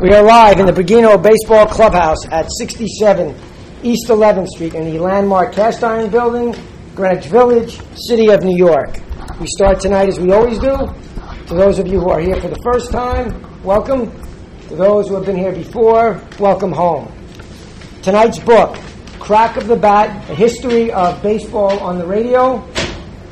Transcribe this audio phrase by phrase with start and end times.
[0.00, 3.32] We are live in the Bergino Baseball Clubhouse at 67
[3.84, 6.52] East 11th Street in the landmark Cast Iron Building,
[6.96, 8.98] Greenwich Village, City of New York.
[9.40, 10.76] We start tonight as we always do.
[11.46, 14.10] To those of you who are here for the first time, welcome.
[14.68, 17.10] To those who have been here before, welcome home.
[18.02, 18.76] Tonight's book,
[19.20, 22.68] Crack of the Bat, A History of Baseball on the Radio.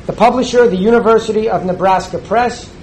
[0.05, 2.73] The publisher, the University of Nebraska Press.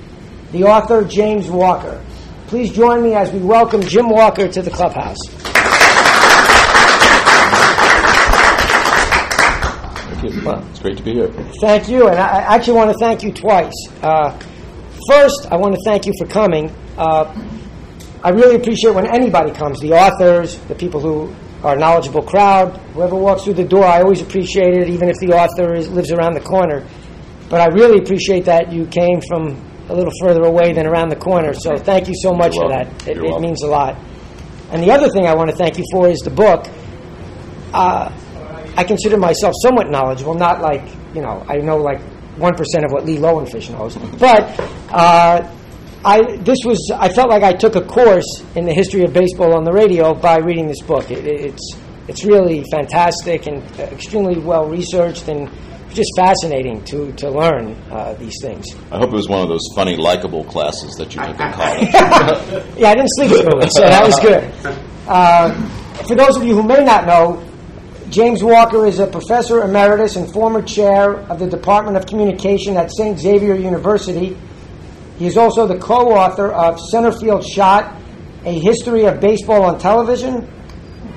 [0.53, 2.05] The author, James Walker.
[2.51, 5.17] Please join me as we welcome Jim Walker to the clubhouse.
[10.09, 10.45] Thank you.
[10.45, 11.29] Well, it's great to be here.
[11.61, 13.73] Thank you, and I actually want to thank you twice.
[14.03, 14.37] Uh,
[15.09, 16.75] first, I want to thank you for coming.
[16.99, 17.33] Uh,
[18.25, 22.77] I really appreciate when anybody comes, the authors, the people who are a knowledgeable crowd,
[22.95, 23.85] whoever walks through the door.
[23.85, 26.85] I always appreciate it, even if the author is, lives around the corner.
[27.49, 31.17] But I really appreciate that you came from a little further away than around the
[31.17, 31.53] corner.
[31.55, 32.99] So thank you so much You're for welcome.
[32.99, 33.09] that.
[33.09, 33.97] It, it means a lot.
[34.71, 36.67] And the other thing I want to thank you for is the book.
[37.73, 38.11] Uh,
[38.77, 40.83] I consider myself somewhat knowledgeable, not like,
[41.15, 42.01] you know, I know like
[42.37, 43.97] 1% of what Lee Lowenfish knows.
[44.19, 44.59] But
[44.93, 45.53] uh,
[46.05, 49.55] I, this was, I felt like I took a course in the history of baseball
[49.57, 51.11] on the radio by reading this book.
[51.11, 51.77] It, it- it's,
[52.09, 55.49] it's really fantastic and extremely well researched and
[55.93, 58.67] just fascinating to, to learn uh, these things.
[58.91, 61.89] I hope it was one of those funny, likable classes that you took in college.
[62.79, 64.77] Yeah, I didn't sleep through it, so that was good.
[65.07, 65.53] Uh,
[66.07, 67.45] for those of you who may not know,
[68.11, 72.91] James Walker is a professor emeritus and former chair of the Department of Communication at
[72.91, 73.19] St.
[73.19, 74.37] Xavier University.
[75.19, 77.95] He is also the co author of Centerfield Shot
[78.45, 80.49] A History of Baseball on Television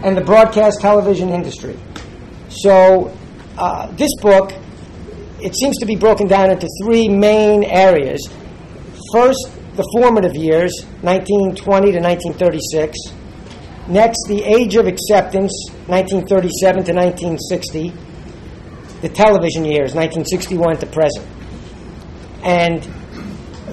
[0.03, 1.79] and the Broadcast Television Industry.
[2.49, 3.15] So,
[3.57, 4.53] uh, this book,
[5.43, 8.27] it seems to be broken down into three main areas.
[9.11, 12.97] First, the formative years, 1920 to 1936.
[13.89, 15.51] Next, the age of acceptance,
[15.87, 17.93] 1937 to 1960.
[19.01, 21.27] The television years, 1961 to present.
[22.43, 22.81] And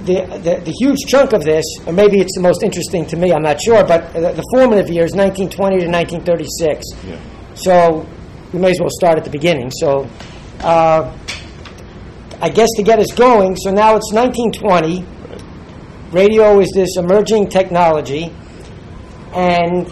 [0.06, 3.32] the, the, the huge chunk of this, or maybe it's the most interesting to me,
[3.32, 6.84] I'm not sure, but the, the formative years, 1920 to 1936.
[7.06, 7.20] Yeah.
[7.54, 8.08] So
[8.52, 9.70] we may as well start at the beginning.
[9.70, 10.08] So
[10.60, 11.16] uh,
[12.42, 15.04] I guess to get us going, so now it's 1920.
[16.10, 18.34] Radio is this emerging technology,
[19.34, 19.88] and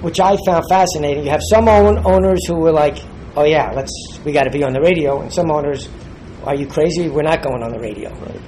[0.00, 1.24] which I found fascinating.
[1.24, 2.98] You have some own, owners who were like,
[3.36, 3.92] "Oh yeah, let's
[4.24, 5.88] we got to be on the radio," and some owners,
[6.44, 7.08] "Are you crazy?
[7.08, 8.40] We're not going on the radio." Right.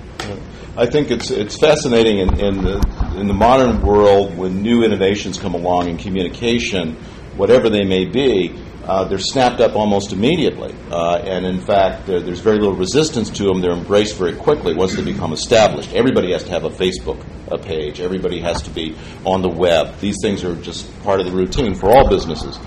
[0.77, 5.39] I think it's it's fascinating in, in the in the modern world when new innovations
[5.39, 6.95] come along in communication,
[7.37, 8.57] whatever they may be,
[8.87, 13.45] uh, they're snapped up almost immediately, uh, and in fact, there's very little resistance to
[13.45, 13.61] them.
[13.61, 15.93] They're embraced very quickly once they become established.
[15.93, 18.01] Everybody has to have a Facebook uh page.
[18.01, 19.99] Everybody has to be on the web.
[20.01, 22.59] These things are just part of the routine for all businesses.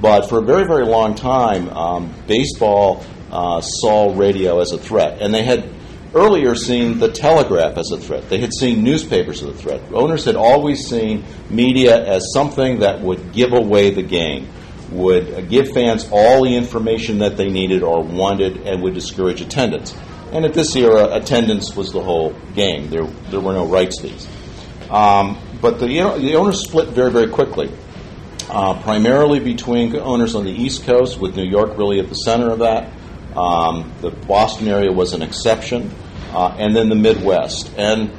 [0.00, 5.20] But for a very, very long time, um, baseball uh, saw radio as a threat,
[5.20, 5.68] and they had
[6.14, 8.28] earlier seen the telegraph as a threat.
[8.28, 9.82] They had seen newspapers as a threat.
[9.92, 14.48] Owners had always seen media as something that would give away the game,
[14.90, 19.40] would uh, give fans all the information that they needed or wanted, and would discourage
[19.40, 19.96] attendance.
[20.32, 22.90] And at this era, attendance was the whole game.
[22.90, 24.28] There, there were no rights fees.
[24.90, 27.70] Um, but the, you know, the owners split very, very quickly
[28.48, 32.50] uh, primarily between owners on the East Coast, with New York really at the center
[32.50, 32.92] of that.
[33.36, 35.92] Um, the Boston area was an exception,
[36.32, 37.70] uh, and then the Midwest.
[37.76, 38.10] And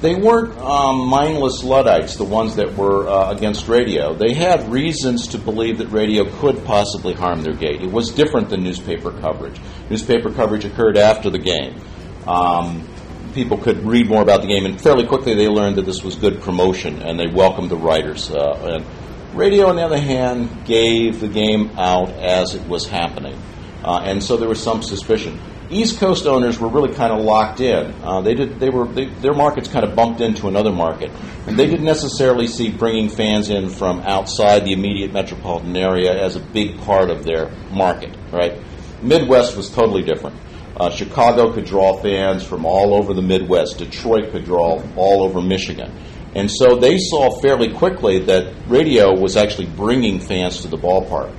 [0.00, 4.14] they weren't um, mindless Luddites, the ones that were uh, against radio.
[4.14, 7.82] They had reasons to believe that radio could possibly harm their gate.
[7.82, 9.60] It was different than newspaper coverage.
[9.90, 11.80] Newspaper coverage occurred after the game.
[12.26, 12.88] Um,
[13.34, 16.14] people could read more about the game, and fairly quickly they learned that this was
[16.16, 18.30] good promotion, and they welcomed the writers.
[18.30, 23.38] Uh, and radio, on the other hand, gave the game out as it was happening,
[23.84, 25.38] uh, and so there was some suspicion.
[25.70, 27.94] East Coast owners were really kind of locked in.
[28.02, 28.58] Uh, they did.
[28.58, 28.86] They were.
[28.86, 31.12] They, their markets kind of bumped into another market,
[31.46, 36.34] and they didn't necessarily see bringing fans in from outside the immediate metropolitan area as
[36.34, 38.16] a big part of their market.
[38.32, 38.60] Right.
[39.00, 40.36] Midwest was totally different.
[40.76, 43.78] Uh, Chicago could draw fans from all over the Midwest.
[43.78, 45.92] Detroit could draw all over Michigan.
[46.34, 51.34] And so they saw fairly quickly that radio was actually bringing fans to the ballpark.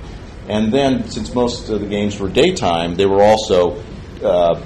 [0.48, 3.82] And then, since most of the games were daytime, they were also
[4.24, 4.60] uh,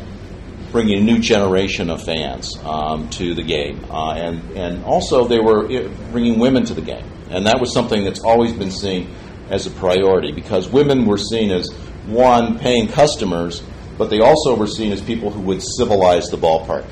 [0.73, 3.85] bringing a new generation of fans um, to the game.
[3.91, 5.69] Uh, and, and also, they were
[6.11, 7.11] bringing women to the game.
[7.31, 9.15] And that was something that's always been seen
[9.51, 11.71] as a priority because women were seen as,
[12.07, 13.63] one, paying customers,
[13.99, 16.85] but they also were seen as people who would civilize the ballpark,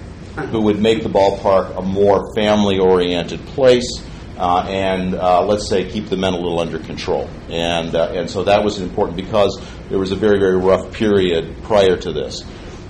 [0.50, 4.02] who would make the ballpark a more family oriented place,
[4.36, 7.28] uh, and uh, let's say keep the men a little under control.
[7.48, 11.62] And uh, and so that was important because there was a very very rough period
[11.62, 12.44] prior to this.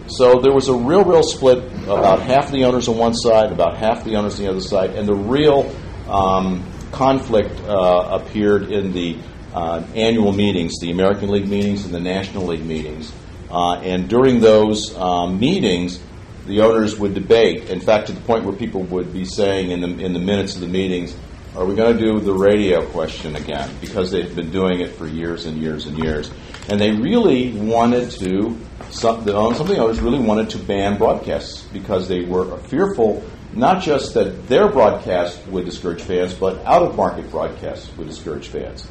[0.06, 1.64] So there was a real real split.
[1.84, 4.90] About half the owners on one side, about half the owners on the other side,
[4.90, 5.74] and the real
[6.08, 9.18] um, conflict uh, appeared in the
[9.52, 13.12] uh, annual meetings, the American League meetings and the National League meetings.
[13.50, 16.00] Uh, and during those um, meetings,
[16.46, 17.70] the owners would debate.
[17.70, 20.54] In fact, to the point where people would be saying in the in the minutes
[20.56, 21.16] of the meetings,
[21.56, 25.06] "Are we going to do the radio question again?" Because they've been doing it for
[25.06, 26.30] years and years and years,
[26.68, 28.58] and they really wanted to.
[28.90, 33.24] Some, the, some of owners really wanted to ban broadcasts because they were fearful
[33.56, 38.48] not just that their broadcast would discourage fans, but out of market broadcasts would discourage
[38.48, 38.86] fans.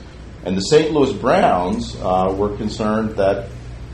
[0.45, 0.91] And the St.
[0.91, 3.47] Louis Browns uh, were concerned that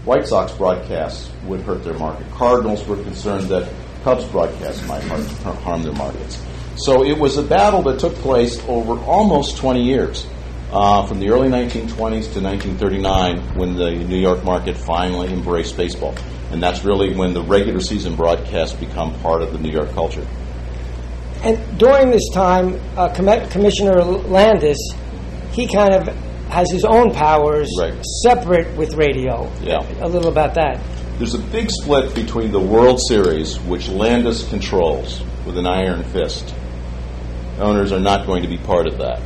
[0.06, 2.30] White Sox broadcasts would hurt their market.
[2.31, 3.72] Cardinals were concerned that
[4.04, 6.42] Cubs broadcasts might harm their markets.
[6.79, 10.25] So it was a battle that took place over almost 20 years,
[10.71, 16.15] uh, from the early 1920s to 1939, when the New York market finally embraced baseball.
[16.51, 20.25] And that's really when the regular season broadcasts become part of the New York culture.
[21.43, 24.77] And during this time, uh, Com- Commissioner Landis,
[25.51, 26.07] he kind of
[26.47, 27.93] has his own powers right.
[28.23, 29.51] separate with radio.
[29.61, 29.79] Yeah.
[30.01, 30.81] A little about that.
[31.17, 36.55] There's a big split between the World Series, which Landis controls with an iron fist.
[37.59, 39.21] Owners are not going to be part of that.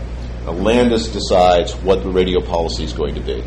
[0.46, 3.44] Now, Landis decides what the radio policy is going to be.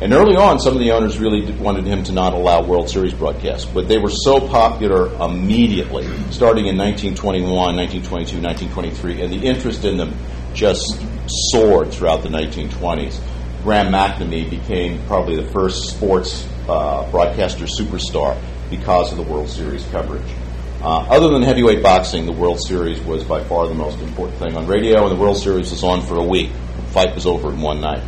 [0.00, 3.12] And early on, some of the owners really wanted him to not allow World Series
[3.12, 9.84] broadcasts, but they were so popular immediately, starting in 1921, 1922, 1923, and the interest
[9.84, 10.14] in them
[10.54, 11.02] just
[11.50, 13.20] soared throughout the 1920s.
[13.64, 19.84] Graham McNamee became probably the first sports uh, broadcaster superstar because of the World Series
[19.86, 20.22] coverage.
[20.80, 24.56] Uh, other than heavyweight boxing, the World Series was by far the most important thing
[24.56, 26.52] on radio, and the World Series was on for a week.
[26.52, 28.04] The fight was over in one night.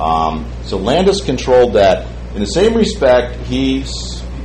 [0.00, 2.06] Um, so Landis controlled that.
[2.34, 3.84] In the same respect, he,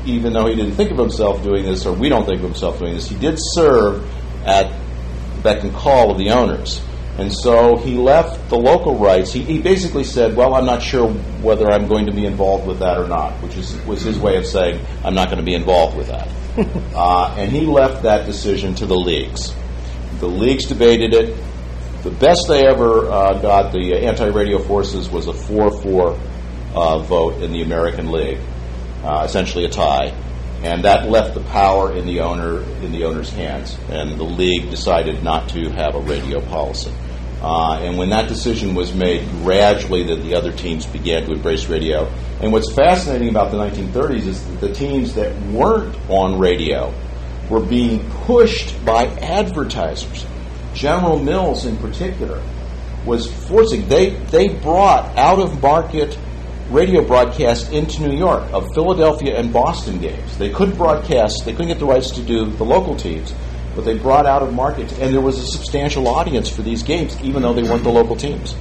[0.05, 2.79] even though he didn't think of himself doing this, or we don't think of himself
[2.79, 4.05] doing this, he did serve
[4.45, 4.69] at
[5.41, 6.81] beck and call of the owners.
[7.17, 9.31] And so he left the local rights.
[9.31, 11.09] He, he, basically said, "Well, I'm not sure
[11.41, 14.35] whether I'm going to be involved with that or not," which is, was his way
[14.35, 16.27] of saying, "I'm not going to be involved with that."
[16.95, 19.53] uh, and he left that decision to the leagues.
[20.19, 21.37] The leagues debated it.
[22.03, 26.19] The best they ever uh, got, the anti-radio forces, was a 4-4
[26.73, 28.39] uh, vote in the American League,
[29.03, 30.13] uh, essentially a tie
[30.65, 33.77] and that left the power in the owner in the owner's hands.
[33.89, 36.91] And the league decided not to have a radio policy.
[37.41, 41.67] Uh, and when that decision was made, gradually the, the other teams began to embrace
[41.67, 42.11] radio.
[42.45, 46.93] And what's fascinating about the 1930s is that the teams that weren't on radio
[47.49, 50.27] were being pushed by advertisers.
[50.75, 52.43] General Mills, in particular,
[53.03, 53.89] was forcing.
[53.89, 56.19] They they brought out of market
[56.69, 60.37] radio broadcast into New York of Philadelphia and Boston games.
[60.37, 63.33] They couldn't broadcast, they couldn't get the rights to do the local teams,
[63.73, 67.19] but they brought out of market, and there was a substantial audience for these games,
[67.23, 68.53] even though they weren't the local teams.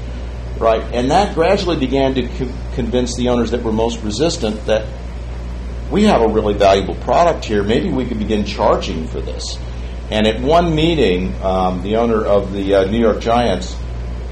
[0.58, 0.82] Right?
[0.94, 4.86] And that gradually began to co- convince the owners that were most resistant that
[5.90, 7.62] we have a really valuable product here.
[7.62, 9.58] Maybe we could begin charging for this.
[10.10, 13.76] And at one meeting, um, the owner of the uh, New York Giants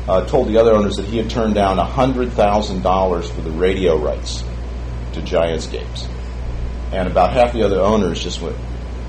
[0.08, 4.44] uh, told the other owners that he had turned down $100,000 for the radio rights
[5.14, 6.08] to Giants games.
[6.92, 8.56] And about half the other owners just went,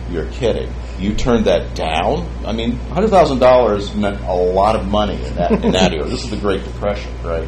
[0.09, 0.71] You're kidding.
[0.99, 2.27] You turned that down?
[2.45, 6.05] I mean, $100,000 meant a lot of money in that, in that era.
[6.05, 7.47] This is the Great Depression, right?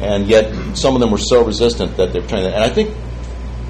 [0.00, 2.54] And yet, some of them were so resistant that they were trying to.
[2.54, 2.94] And I think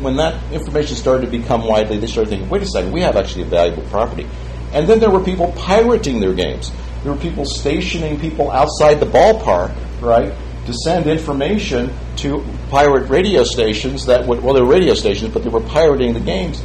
[0.00, 3.16] when that information started to become widely, they started thinking, wait a second, we have
[3.16, 4.26] actually a valuable property.
[4.72, 6.72] And then there were people pirating their games.
[7.02, 10.32] There were people stationing people outside the ballpark, right,
[10.66, 15.44] to send information to pirate radio stations that would, well, they were radio stations, but
[15.44, 16.62] they were pirating the games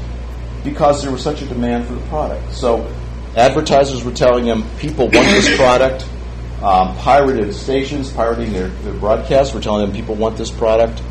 [0.63, 2.53] because there was such a demand for the product.
[2.53, 2.87] So
[3.35, 6.07] advertisers were telling them people want this product.
[6.61, 11.01] Um, pirated stations, pirating their, their, broadcasts, were telling them people want this product.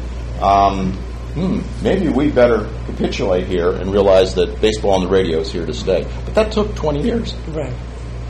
[0.40, 0.92] Um,
[1.34, 5.66] hmm, maybe we better capitulate here and realize that baseball on the radio is here
[5.66, 6.06] to stay.
[6.24, 7.34] But that took 20 years.
[7.48, 7.74] Right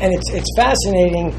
[0.00, 1.34] and it's it's fascinating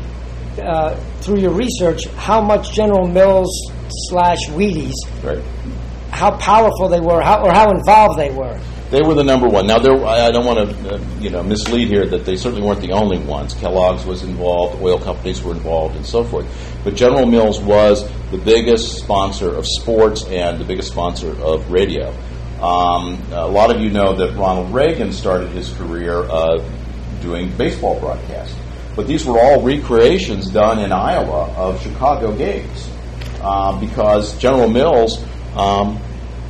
[0.62, 3.72] uh, through your research how much General Mills
[4.10, 5.44] slash Wheaties, right.
[6.12, 8.60] how powerful they were, how, or how involved they were.
[8.92, 9.68] They were the number one.
[9.68, 12.82] Now, there, I don't want to, uh, you know, mislead here that they certainly weren't
[12.82, 13.54] the only ones.
[13.54, 16.46] Kellogg's was involved, oil companies were involved, and so forth.
[16.84, 22.10] But General Mills was the biggest sponsor of sports and the biggest sponsor of radio.
[22.62, 26.62] Um, a lot of you know that Ronald Reagan started his career uh,
[27.22, 28.56] doing baseball broadcasts.
[28.96, 32.90] but these were all recreations done in Iowa of Chicago games
[33.42, 35.24] uh, because General Mills
[35.56, 36.00] um,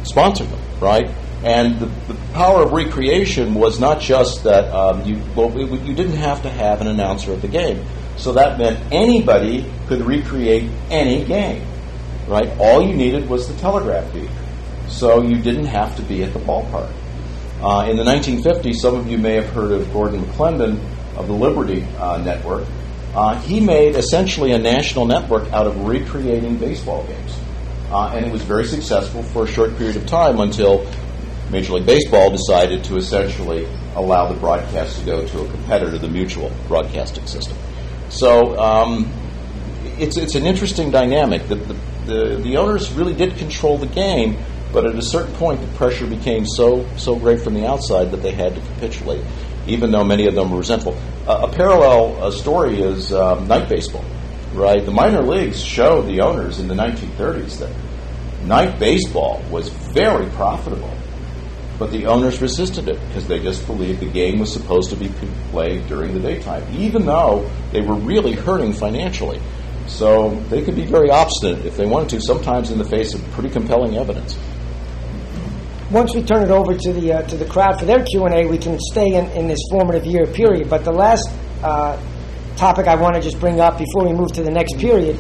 [0.04, 1.10] sponsored them, right?
[1.44, 6.18] And the, the, power of recreation was not just that um, you well, you didn't
[6.18, 7.86] have to have an announcer at the game,
[8.18, 11.66] so that meant anybody could recreate any game,
[12.28, 12.50] right?
[12.60, 14.30] All you needed was the telegraph beat,
[14.88, 16.92] so you didn't have to be at the ballpark.
[17.62, 20.80] Uh, in the 1950s, some of you may have heard of Gordon McLendon
[21.16, 22.68] of the Liberty uh, Network.
[23.14, 27.38] Uh, he made essentially a national network out of recreating baseball games.
[27.92, 30.90] Uh, and it was very successful for a short period of time until
[31.52, 36.08] Major League Baseball decided to essentially allow the broadcast to go to a competitor, the
[36.08, 37.58] Mutual Broadcasting System.
[38.10, 39.12] So um,
[39.98, 41.48] it's, it's an interesting dynamic.
[41.50, 44.38] that the, the, the owners really did control the game,
[44.72, 48.24] but at a certain point, the pressure became so so great from the outside that
[48.24, 49.24] they had to capitulate,
[49.68, 50.98] even though many of them were resentful.
[51.28, 54.06] Uh, a parallel uh, story is um, night baseball,
[54.54, 54.84] right?
[54.86, 57.76] The minor leagues showed the owners in the 1930s that
[58.46, 60.92] night baseball was very profitable,
[61.82, 65.08] but the owners resisted it because they just believed the game was supposed to be
[65.50, 69.42] played during the daytime, even though they were really hurting financially.
[69.88, 73.32] So they could be very obstinate if they wanted to, sometimes in the face of
[73.32, 74.38] pretty compelling evidence
[75.90, 78.34] once we turn it over to the uh, to the crowd for their Q and
[78.34, 80.70] A, we can stay in, in this formative year period.
[80.70, 81.30] But the last
[81.62, 82.02] uh,
[82.56, 85.18] topic I want to just bring up before we move to the next period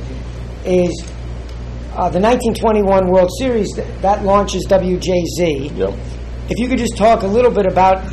[0.64, 1.04] is
[1.92, 5.76] uh, the 1921 World Series that, that launches WJZ.
[5.76, 6.21] Yep.
[6.50, 8.04] If you could just talk a little bit about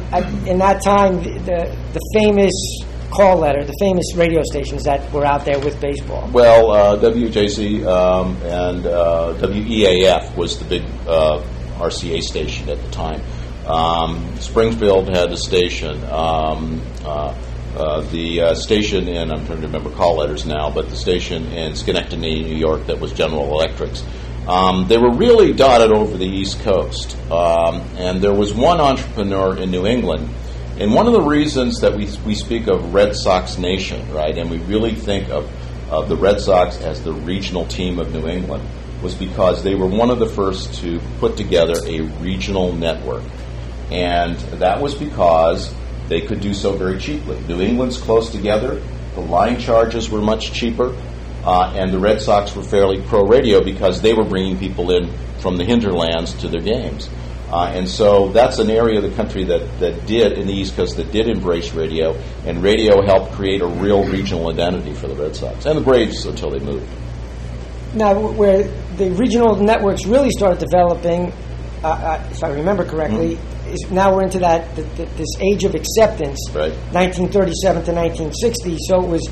[0.47, 2.53] in that time the the famous
[3.11, 6.29] call letter, the famous radio stations that were out there with baseball.
[6.31, 11.43] Well, uh, WJZ um, and uh, WEAF was the big uh,
[11.79, 13.23] RCA station at the time.
[13.67, 16.05] Um, Springfield had a station.
[16.05, 17.35] Um, uh,
[17.77, 21.47] uh, the uh, station in, I'm trying to remember call letters now, but the station
[21.53, 24.03] in Schenectady, New York, that was General Electric's.
[24.49, 27.17] Um, they were really dotted over the East Coast.
[27.31, 30.31] Um, and there was one entrepreneur in New England.
[30.79, 34.51] And one of the reasons that we, we speak of Red Sox Nation, right, and
[34.51, 35.51] we really think of,
[35.91, 38.67] of the Red Sox as the regional team of New England,
[39.03, 43.25] was because they were one of the first to put together a regional network.
[43.91, 45.75] And that was because
[46.09, 47.39] they could do so very cheaply.
[47.49, 48.81] New England's close together,
[49.15, 50.97] the line charges were much cheaper,
[51.45, 55.11] uh, and the Red Sox were fairly pro radio because they were bringing people in
[55.39, 57.09] from the hinterlands to their games.
[57.51, 60.77] Uh, and so that's an area of the country that, that did, in the East
[60.77, 62.15] Coast, that did embrace radio,
[62.45, 66.27] and radio helped create a real regional identity for the Red Sox and the Braves
[66.27, 66.87] until they moved.
[67.95, 68.65] Now, where
[68.99, 71.33] the regional networks really started developing,
[71.83, 73.73] uh, uh, if I remember correctly, mm-hmm.
[73.73, 76.73] is now we're into that this age of acceptance, right.
[76.93, 78.77] 1937 to 1960.
[78.89, 79.27] So it was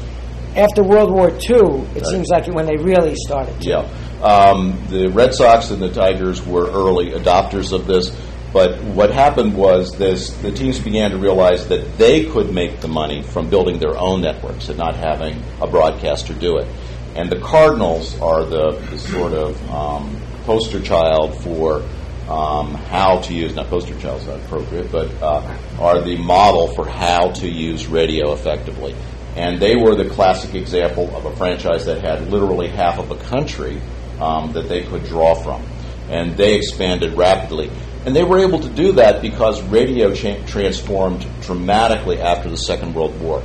[0.56, 1.36] after World War II.
[1.36, 2.06] It right.
[2.06, 3.60] seems like when they really started.
[3.60, 3.68] To.
[3.68, 8.10] Yeah, um, the Red Sox and the Tigers were early adopters of this.
[8.52, 12.88] But what happened was this: the teams began to realize that they could make the
[12.88, 16.68] money from building their own networks and not having a broadcaster do it.
[17.14, 21.82] And the Cardinals are the, the sort of um, poster child for
[22.28, 26.68] um, how to use, not poster child is not appropriate, but uh, are the model
[26.74, 28.94] for how to use radio effectively.
[29.36, 33.16] And they were the classic example of a franchise that had literally half of a
[33.16, 33.80] country
[34.20, 35.62] um, that they could draw from.
[36.08, 37.70] And they expanded rapidly.
[38.06, 42.94] And they were able to do that because radio cha- transformed dramatically after the Second
[42.94, 43.42] World War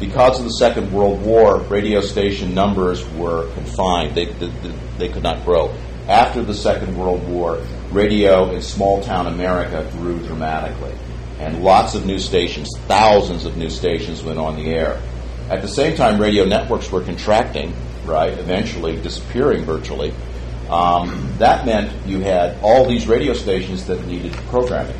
[0.00, 4.14] because of the Second World War, radio station numbers were confined.
[4.14, 4.52] They, they,
[4.98, 5.74] they, could not grow.
[6.08, 10.94] After the Second World War, radio in small town America grew dramatically.
[11.38, 15.00] And lots of new stations, thousands of new stations went on the air.
[15.50, 17.74] At the same time, radio networks were contracting,
[18.04, 20.12] right, eventually disappearing virtually.
[20.70, 24.96] Um, that meant you had all these radio stations that needed programming.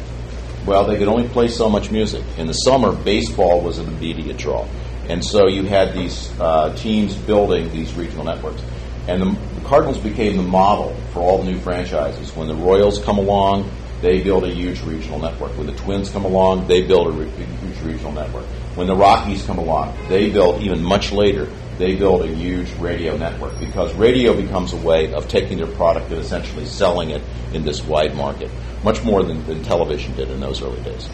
[0.67, 2.25] Well, they could only play so much music.
[2.39, 4.67] In the summer, baseball was an immediate draw.
[5.09, 8.63] And so you had these uh, teams building these regional networks.
[9.07, 12.35] And the, the, Cardinals became the model for all the new franchises.
[12.35, 13.71] When the Royals come along,
[14.05, 15.57] they build a huge regional network.
[15.57, 18.45] When the Twins come along, they build a, re- huge regional network.
[18.77, 23.17] When the Rockies come along, they build, even much later, they build a huge radio
[23.17, 27.23] network because radio becomes a way of taking their product and essentially selling it
[27.55, 28.51] in this wide market,
[28.83, 31.09] much more than, than television did in those early days.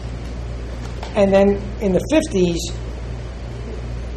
[1.15, 2.75] And then in the 50s,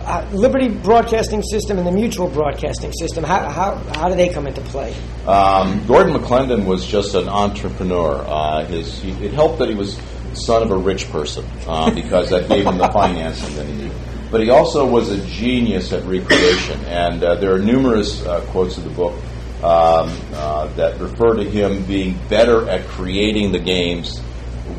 [0.04, 4.46] uh, Liberty Broadcasting System and the Mutual Broadcasting System, how, how, how do they come
[4.46, 4.94] into play?
[5.26, 8.24] Um, Gordon McLendon was just an entrepreneur.
[8.26, 9.98] Uh, his, he, it helped that he was
[10.34, 13.96] son of a rich person uh, because that gave him the financing that he needed.
[14.30, 16.78] but he also was a genius at recreation.
[16.86, 19.14] And uh, there are numerous uh, quotes in the book
[19.62, 24.18] um, uh, that refer to him being better at creating the games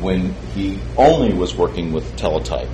[0.00, 2.68] when he only was working with teletype.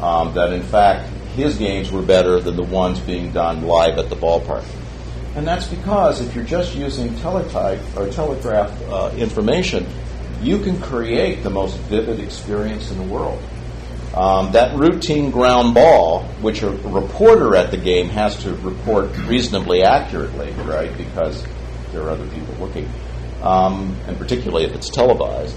[0.00, 4.08] Um, that in fact his games were better than the ones being done live at
[4.08, 4.64] the ballpark.
[5.36, 9.86] And that's because if you're just using teletype or telegraph uh, information,
[10.40, 13.42] you can create the most vivid experience in the world.
[14.14, 19.82] Um, that routine ground ball, which a reporter at the game has to report reasonably
[19.82, 21.44] accurately, right, because
[21.92, 22.88] there are other people looking,
[23.42, 25.54] um, and particularly if it's televised,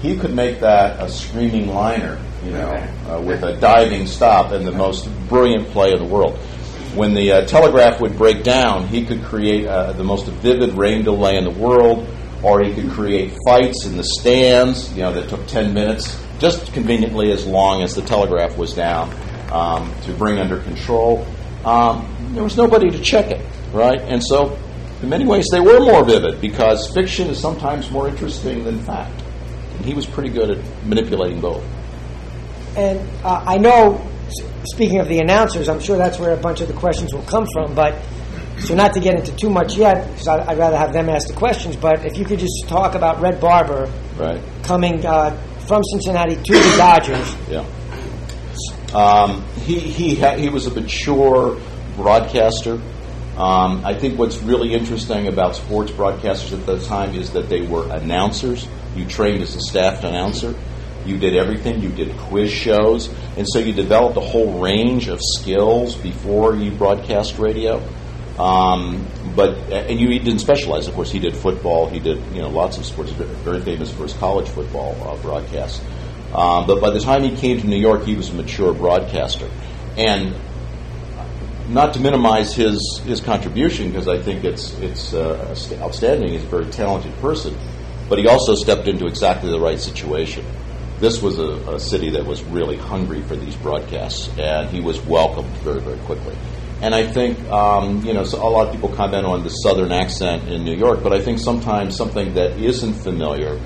[0.00, 2.70] he could make that a screaming liner, you know,
[3.08, 6.38] uh, with a diving stop and the most brilliant play in the world.
[6.94, 11.02] When the uh, telegraph would break down, he could create uh, the most vivid rain
[11.02, 12.08] delay in the world,
[12.42, 16.72] or he could create fights in the stands, you know, that took 10 minutes just
[16.72, 19.10] conveniently as long as the telegraph was down
[19.50, 21.26] um, to bring under control.
[21.64, 24.00] Um, there was nobody to check it, right?
[24.00, 24.58] And so,
[25.02, 29.22] in many ways, they were more vivid because fiction is sometimes more interesting than fact.
[29.76, 31.64] And he was pretty good at manipulating both.
[32.76, 34.06] And uh, I know,
[34.64, 37.46] speaking of the announcers, I'm sure that's where a bunch of the questions will come
[37.52, 37.94] from, but.
[38.58, 41.34] So not to get into too much yet, because I'd rather have them ask the
[41.34, 41.76] questions.
[41.76, 44.40] But if you could just talk about Red Barber right.
[44.62, 47.36] coming uh, from Cincinnati to the Dodgers.
[47.50, 47.66] Yeah.
[48.94, 51.60] Um, he he ha- he was a mature
[51.96, 52.80] broadcaster.
[53.36, 57.60] Um, I think what's really interesting about sports broadcasters at the time is that they
[57.60, 58.66] were announcers.
[58.94, 60.54] You trained as a staff announcer.
[61.06, 61.80] You did everything.
[61.80, 66.70] You did quiz shows, and so you developed a whole range of skills before you
[66.72, 67.82] broadcast radio.
[68.38, 70.88] Um, but and you didn't specialize.
[70.88, 71.88] Of course, he did football.
[71.88, 73.10] He did you know lots of sports.
[73.12, 75.80] Very famous for his college football uh, broadcasts.
[76.34, 79.48] Um, but by the time he came to New York, he was a mature broadcaster,
[79.96, 80.34] and
[81.68, 86.32] not to minimize his his contribution because I think it's it's uh, outstanding.
[86.32, 87.56] He's a very talented person,
[88.08, 90.44] but he also stepped into exactly the right situation.
[90.98, 95.00] This was a, a city that was really hungry for these broadcasts, and he was
[95.00, 96.36] welcomed very very quickly.
[96.82, 99.92] And I think, um, you know, so a lot of people comment on the southern
[99.92, 103.58] accent in New York, but I think sometimes something that isn't familiar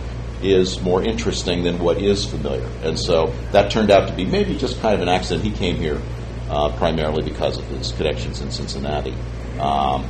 [0.42, 2.68] is more interesting than what is familiar.
[2.82, 5.44] And so that turned out to be maybe just kind of an accident.
[5.44, 6.00] He came here
[6.48, 9.14] uh, primarily because of his connections in Cincinnati,
[9.58, 10.08] um,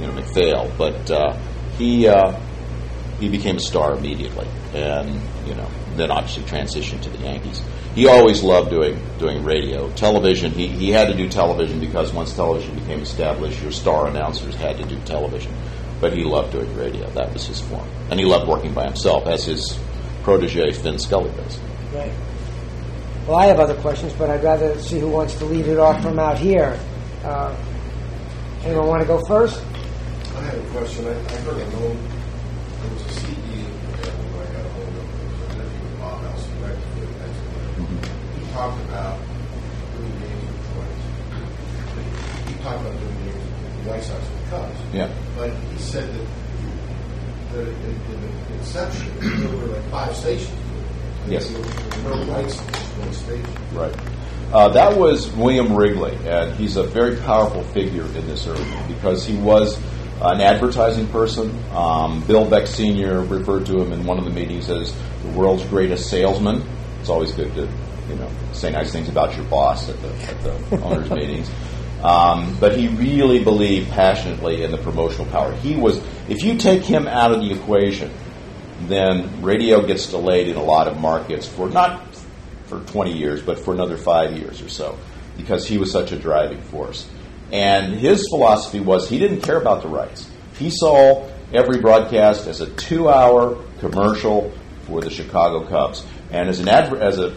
[0.00, 0.72] you know, MacPhail.
[0.76, 1.38] But uh,
[1.78, 2.38] he uh,
[3.22, 7.62] he became a star immediately, and you know, then obviously transitioned to the Yankees
[7.94, 9.90] he always loved doing doing radio.
[9.90, 14.54] Television, he, he had to do television because once television became established, your star announcers
[14.54, 15.52] had to do television.
[16.00, 17.08] But he loved doing radio.
[17.10, 17.88] That was his form.
[18.10, 19.78] And he loved working by himself, as his
[20.22, 21.60] protege Vin Scully does.
[21.92, 22.12] Right.
[23.26, 26.02] Well, I have other questions, but I'd rather see who wants to lead it off
[26.02, 26.80] from out here.
[27.22, 27.54] Uh,
[28.64, 29.62] anyone want to go first?
[30.34, 31.06] I have a question.
[31.06, 31.96] I, I heard a note.
[54.52, 59.24] Uh, that was William Wrigley, and he's a very powerful figure in this area because
[59.24, 59.78] he was
[60.22, 61.50] an advertising person.
[61.72, 63.22] Um, Bill Veeck Sr.
[63.22, 66.62] referred to him in one of the meetings as the world's greatest salesman.
[67.00, 67.68] It's always good to
[68.08, 71.50] you know, say nice things about your boss at the, at the owners' meetings.
[72.02, 75.52] Um, but he really believed passionately in the promotional power.
[75.56, 78.12] He was, if you take him out of the equation,
[78.82, 82.02] then radio gets delayed in a lot of markets for not
[82.66, 84.98] for 20 years, but for another five years or so,
[85.36, 87.08] because he was such a driving force.
[87.52, 90.28] And his philosophy was he didn't care about the rights.
[90.58, 94.52] He saw every broadcast as a two-hour commercial
[94.86, 96.04] for the Chicago Cubs.
[96.30, 97.34] And as an adver- as a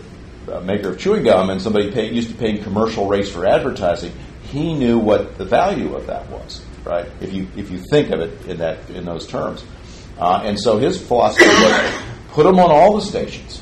[0.48, 4.12] a maker of chewing gum and somebody pay, used to paying commercial rates for advertising,
[4.44, 7.08] he knew what the value of that was, right?
[7.20, 9.64] If you if you think of it in that in those terms,
[10.20, 11.92] uh, and so his philosophy was
[12.30, 13.62] put them on all the stations.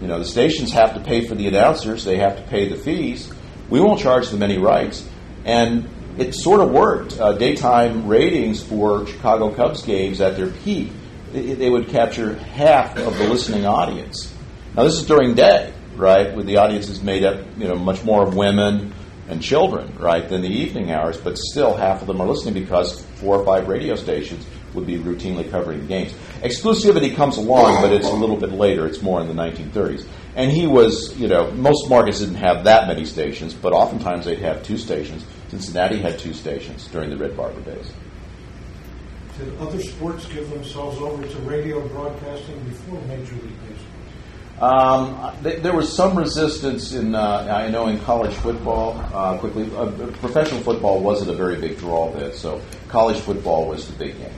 [0.00, 2.76] You know, the stations have to pay for the announcers; they have to pay the
[2.76, 3.32] fees.
[3.70, 5.08] We won't charge them any rights,
[5.44, 7.18] and it sort of worked.
[7.18, 10.92] Uh, daytime ratings for Chicago Cubs games at their peak,
[11.32, 14.32] they, they would capture half of the listening audience.
[14.76, 16.34] Now, this is during day right?
[16.34, 18.92] With the audience is made up, you know, much more of women
[19.28, 23.02] and children, right, than the evening hours, but still half of them are listening because
[23.16, 26.12] four or five radio stations would be routinely covering games.
[26.42, 28.86] Exclusivity comes along, but it's a little bit later.
[28.86, 30.06] It's more in the 1930s.
[30.36, 34.40] And he was, you know, most markets didn't have that many stations, but oftentimes they'd
[34.40, 35.24] have two stations.
[35.48, 37.92] Cincinnati had two stations during the Red Barber days.
[39.38, 43.94] Did other sports give themselves over to radio broadcasting before Major League Baseball?
[44.60, 48.96] Um, th- there was some resistance in, uh, I know, in college football.
[49.12, 53.88] Uh, quickly, uh, professional football wasn't a very big draw then, so college football was
[53.88, 54.30] the big game.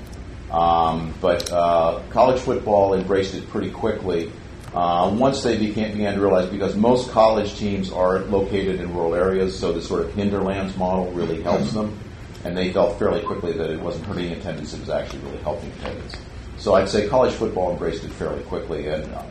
[0.51, 4.33] Um, but uh, college football embraced it pretty quickly
[4.77, 9.15] uh, once they began, began to realize because most college teams are located in rural
[9.15, 11.99] areas, so the sort of hinterlands model really helps them.
[12.45, 15.73] And they felt fairly quickly that it wasn't hurting attendance; it was actually really helping
[15.73, 16.15] attendance.
[16.59, 19.25] So I'd say college football embraced it fairly quickly and uh,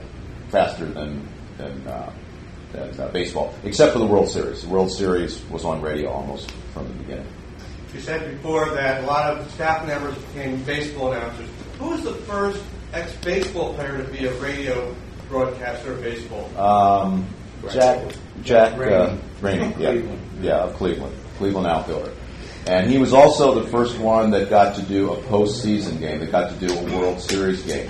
[0.50, 1.28] faster than
[1.60, 2.12] than, uh,
[2.74, 4.64] than uh, baseball, except for the World Series.
[4.64, 7.28] The World Series was on radio almost from the beginning.
[7.94, 11.50] You said before that a lot of staff members became baseball announcers.
[11.78, 14.94] Who was the first ex-baseball player to be a radio
[15.30, 16.58] broadcaster of baseball?
[16.58, 17.26] Um,
[17.72, 19.22] Jack Jack uh, Graney.
[19.42, 22.12] Graney, yeah, yeah, of Cleveland, Cleveland outfielder,
[22.68, 26.32] and he was also the first one that got to do a postseason game, that
[26.32, 27.90] got to do a World Series game,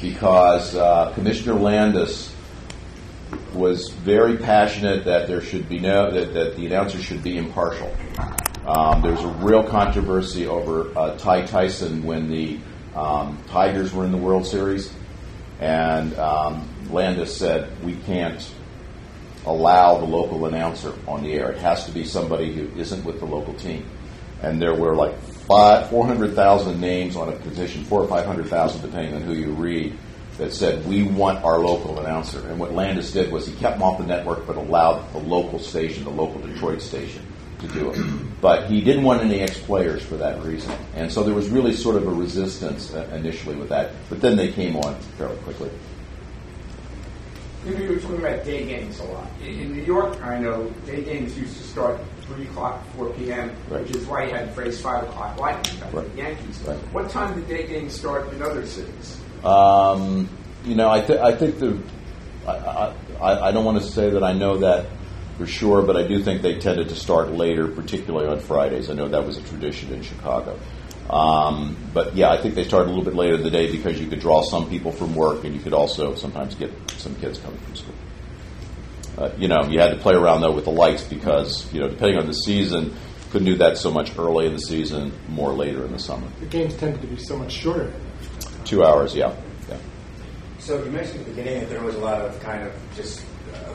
[0.00, 2.34] because uh, Commissioner Landis
[3.52, 7.94] was very passionate that there should be no that, that the announcer should be impartial.
[8.66, 12.58] Um, there was a real controversy over uh, Ty Tyson when the
[12.94, 14.90] um, Tigers were in the World Series,
[15.60, 18.50] and um, Landis said we can't
[19.46, 21.50] allow the local announcer on the air.
[21.50, 23.86] It has to be somebody who isn't with the local team.
[24.42, 29.22] And there were like five, 400,000 names on a petition, four or 500,000 depending on
[29.22, 29.96] who you read,
[30.38, 32.40] that said, we want our local announcer.
[32.48, 35.58] And what Landis did was he kept them off the network but allowed the local
[35.58, 37.24] station, the local Detroit station,
[37.66, 38.40] to do it.
[38.40, 40.72] But he didn't want any ex-players for that reason.
[40.94, 43.92] And so there was really sort of a resistance uh, initially with that.
[44.10, 45.70] But then they came on fairly quickly.
[47.66, 49.26] We were talking about day games a lot.
[49.42, 53.50] In, in New York, I know day games used to start 3 o'clock, 4 p.m.,
[53.70, 53.82] Right.
[53.82, 56.10] which is why you had the phrase 5 o'clock lightning, back Right.
[56.14, 56.58] the Yankees.
[56.66, 56.76] Right.
[56.92, 59.16] What time did day games start in other cities?
[59.42, 60.28] Um,
[60.66, 61.78] you know, I, th- I think the
[62.46, 64.84] I, I, I don't want to say that I know that
[65.36, 68.90] for sure, but I do think they tended to start later, particularly on Fridays.
[68.90, 70.58] I know that was a tradition in Chicago.
[71.10, 74.00] Um, but yeah, I think they started a little bit later in the day because
[74.00, 77.38] you could draw some people from work, and you could also sometimes get some kids
[77.38, 77.94] coming from school.
[79.18, 81.88] Uh, you know, you had to play around though with the lights because you know,
[81.88, 82.96] depending on the season,
[83.30, 86.26] couldn't do that so much early in the season, more later in the summer.
[86.40, 87.92] The games tended to be so much shorter.
[88.64, 89.36] Two hours, yeah,
[89.68, 89.76] yeah.
[90.58, 93.24] So you mentioned at the beginning that there was a lot of kind of just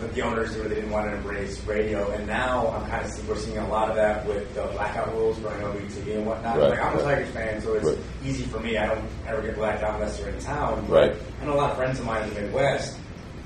[0.02, 3.22] that the owners really didn't want to embrace radio, and now I'm kind of see,
[3.28, 6.58] we're seeing a lot of that with the blackout rules for MLB TV and whatnot.
[6.58, 7.15] Right, like I'm a right.
[7.15, 7.98] Tigers fan, so it's Right.
[8.24, 8.78] easy for me.
[8.78, 10.88] I don't ever get blacked out unless they're in town.
[10.88, 11.13] Right.
[11.42, 12.98] I know a lot of friends of mine in the Midwest.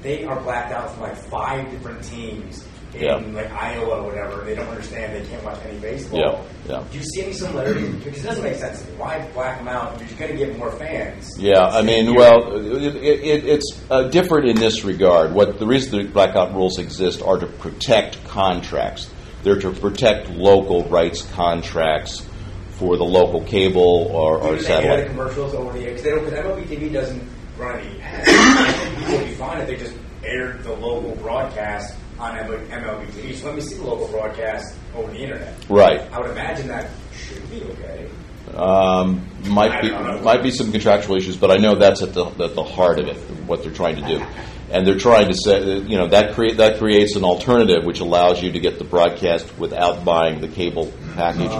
[0.01, 3.15] They are blacked out from like five different teams in Yeah.
[3.15, 4.43] like Iowa or whatever.
[4.43, 5.13] They don't understand.
[5.15, 6.19] They can't watch any baseball.
[6.19, 6.83] Yeah, yeah.
[6.91, 7.89] Do you see any similarity?
[7.89, 8.81] Because it doesn't make sense.
[8.97, 9.99] Why black them out?
[9.99, 11.37] You're going to get more fans.
[11.39, 15.33] Yeah, I mean, well, it, it, it's uh, different in this regard.
[15.33, 19.09] What the reason the blackout rules exist are to protect contracts.
[19.43, 22.25] They're to protect local rights contracts
[22.71, 25.07] for the local cable or, or Even they hear the satellite.
[25.07, 26.25] commercials over the air because they don't.
[26.25, 28.29] Because MLB TV doesn't run any ads.
[28.29, 33.05] I think people would be fine if they just aired the local broadcast on MLB
[33.07, 33.35] TV.
[33.35, 35.55] So let me see the local broadcast over the internet.
[35.69, 36.01] Right.
[36.11, 38.09] I would imagine that should be okay.
[38.55, 42.53] Um, might be might be some contractual issues, but I know that's at the at
[42.53, 43.17] the heart of it.
[43.47, 44.23] What they're trying to do,
[44.69, 48.43] and they're trying to say, you know, that create that creates an alternative which allows
[48.43, 51.51] you to get the broadcast without buying the cable package.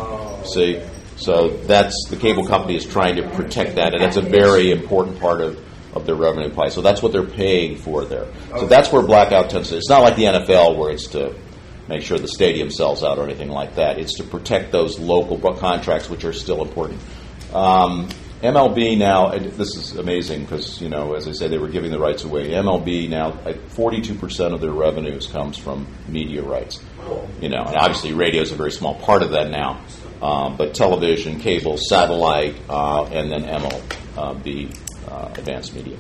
[0.48, 0.84] See,
[1.16, 5.20] so that's the cable company is trying to protect that, and that's a very important
[5.20, 5.60] part of.
[5.96, 8.26] Of their revenue pie, so that's what they're paying for there.
[8.50, 9.78] So that's where blackout tends to.
[9.78, 11.36] It's not like the NFL where it's to
[11.88, 14.00] make sure the stadium sells out or anything like that.
[14.00, 17.00] It's to protect those local contracts, which are still important.
[17.54, 18.10] Um,
[18.42, 21.92] MLB now, and this is amazing because, you know, as I said, they were giving
[21.92, 22.50] the rights away.
[22.50, 26.84] MLB now, 42% of their revenues comes from media rights.
[27.40, 29.82] You know, and obviously radio is a very small part of that now.
[30.22, 34.78] Um, but television, cable, satellite, uh, and then MLB,
[35.10, 35.98] uh, advanced media.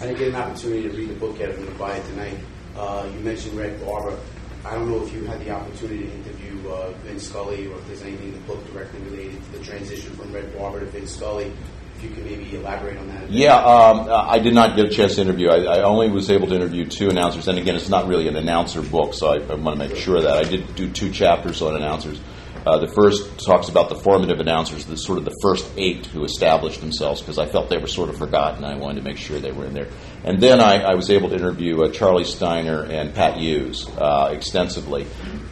[0.00, 1.50] I didn't get an opportunity to read the book yet.
[1.50, 2.38] I'm going to buy it tonight.
[2.76, 4.16] Uh, you mentioned Red Barber.
[4.64, 7.86] I don't know if you had the opportunity to interview uh, Vince Scully or if
[7.86, 11.16] there's anything in the book directly related to the transition from Red Barber to Vince
[11.16, 11.52] Scully.
[11.96, 13.28] If you could maybe elaborate on that.
[13.28, 15.48] Yeah, um, I did not get a chance to interview.
[15.48, 18.36] I, I only was able to interview two announcers, and again, it's not really an
[18.36, 21.60] announcer book, so I, I want to make sure that I did do two chapters
[21.60, 22.20] on announcers.
[22.68, 26.22] Uh, the first talks about the formative announcers, the sort of the first eight who
[26.22, 28.62] established themselves, because I felt they were sort of forgotten.
[28.62, 29.88] I wanted to make sure they were in there.
[30.22, 34.28] And then I, I was able to interview uh, Charlie Steiner and Pat Hughes uh,
[34.32, 35.06] extensively.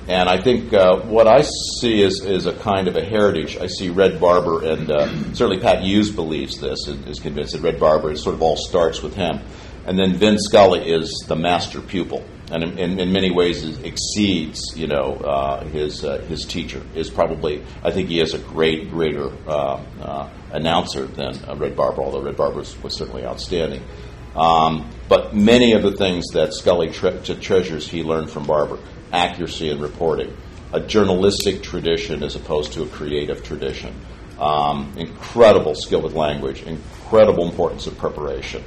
[0.09, 1.41] And I think uh, what I
[1.81, 3.57] see is, is a kind of a heritage.
[3.57, 7.63] I see Red Barber, and uh, certainly Pat Hughes believes this, and is convinced that
[7.63, 9.41] Red Barber is sort of all starts with him.
[9.87, 14.87] And then Vin Scully is the master pupil, and in, in, many ways exceeds, you
[14.87, 16.83] know, uh, his uh, his teacher.
[16.95, 21.75] Is probably, I think he is a great, greater uh, uh, announcer than uh, Red
[21.75, 23.83] Barber, although Red Barber was, was certainly outstanding.
[24.37, 28.79] Um, but many of the things that Scully tre- treasures, he learned from Barber:
[29.13, 30.37] accuracy in reporting,
[30.73, 33.95] a journalistic tradition as opposed to a creative tradition,
[34.39, 38.63] um, incredible skill with language, incredible importance of preparation.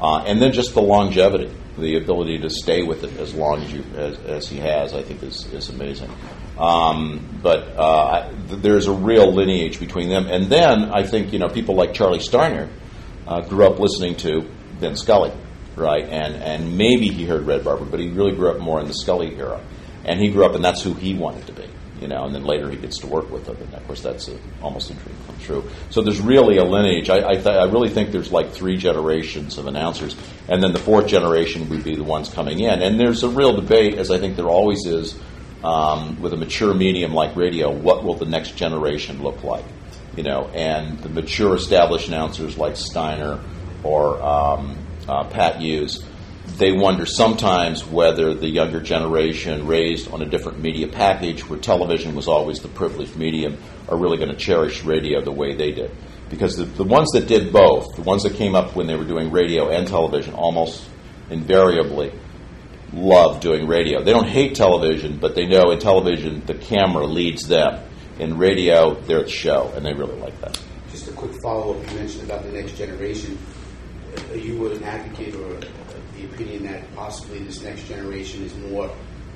[0.00, 3.72] Uh, and then just the longevity, the ability to stay with it as long as
[3.72, 6.10] you as, as he has, I think is, is amazing.
[6.58, 10.26] Um, but uh, th- there's a real lineage between them.
[10.26, 12.68] And then I think you know people like Charlie Steiner
[13.26, 14.42] uh, grew up listening to
[14.78, 15.32] Vin Scully,
[15.76, 16.04] right?
[16.04, 18.94] And and maybe he heard Red Barber, but he really grew up more in the
[18.94, 19.60] Scully era.
[20.04, 21.68] And he grew up, and that's who he wanted to be,
[22.00, 22.24] you know.
[22.24, 24.90] And then later he gets to work with them, and of course that's a, almost
[24.90, 25.70] a dream come true.
[25.90, 27.10] So there's really a lineage.
[27.10, 30.16] I I, th- I really think there's like three generations of announcers,
[30.48, 32.82] and then the fourth generation would be the ones coming in.
[32.82, 35.18] And there's a real debate, as I think there always is,
[35.62, 37.70] um, with a mature medium like radio.
[37.70, 39.64] What will the next generation look like?
[40.16, 43.40] You know, and the mature established announcers like Steiner
[43.84, 44.76] or um,
[45.08, 46.04] uh, Pat Hughes
[46.60, 52.14] they wonder sometimes whether the younger generation raised on a different media package where television
[52.14, 53.56] was always the privileged medium
[53.88, 55.90] are really going to cherish radio the way they did.
[56.28, 59.06] Because the, the ones that did both, the ones that came up when they were
[59.06, 60.86] doing radio and television, almost
[61.30, 62.12] invariably
[62.92, 64.04] love doing radio.
[64.04, 67.86] They don't hate television, but they know in television the camera leads them.
[68.18, 70.60] In radio, they're the show, and they really like that.
[70.90, 73.38] Just a quick follow-up, you mentioned about the next generation.
[74.34, 75.58] You an advocate or
[76.40, 78.90] opinion that possibly this next generation is more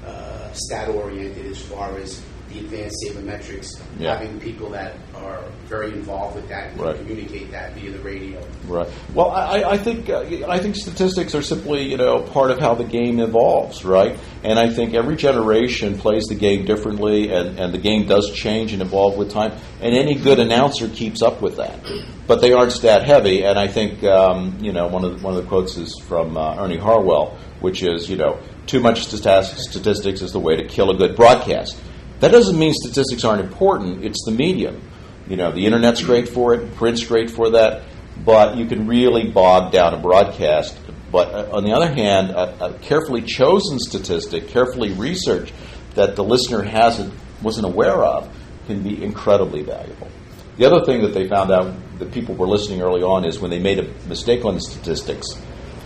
[0.07, 2.23] uh, stat-oriented as far as
[2.55, 4.15] the advanced sabermetrics, Yeah.
[4.17, 6.97] having people that are very involved with that and Right.
[6.97, 8.39] communicate that via the radio?
[8.69, 8.89] Right.
[9.15, 12.75] Well, I, I- think uh, I think statistics are simply you know part of how
[12.75, 14.17] the game evolves, right?
[14.43, 18.73] And I think every generation plays the game differently, and, and the game does change
[18.73, 19.53] and evolve with time.
[19.83, 21.79] And any good announcer keeps up with that,
[22.27, 23.45] but they aren't stat heavy.
[23.45, 26.37] And I think um, you know one of the, one of the quotes is from
[26.37, 30.91] uh, Ernie Harwell, which is you know too much statistics is the way to kill
[30.91, 31.77] a good broadcast.
[32.25, 34.03] That doesn't mean statistics aren't important.
[34.03, 34.81] It's the medium.
[35.29, 37.83] You know, the internet's great for it, print's great for that,
[38.25, 40.75] but you can really bog down a broadcast.
[41.13, 45.53] But uh, on the other hand, a, a carefully chosen statistic, carefully researched,
[45.97, 48.35] that the listener hasn't wasn't aware of,
[48.69, 50.09] can be incredibly valuable.
[50.57, 53.51] The other thing that they found out that people were listening early on is when
[53.51, 55.27] they made a mistake on the statistics,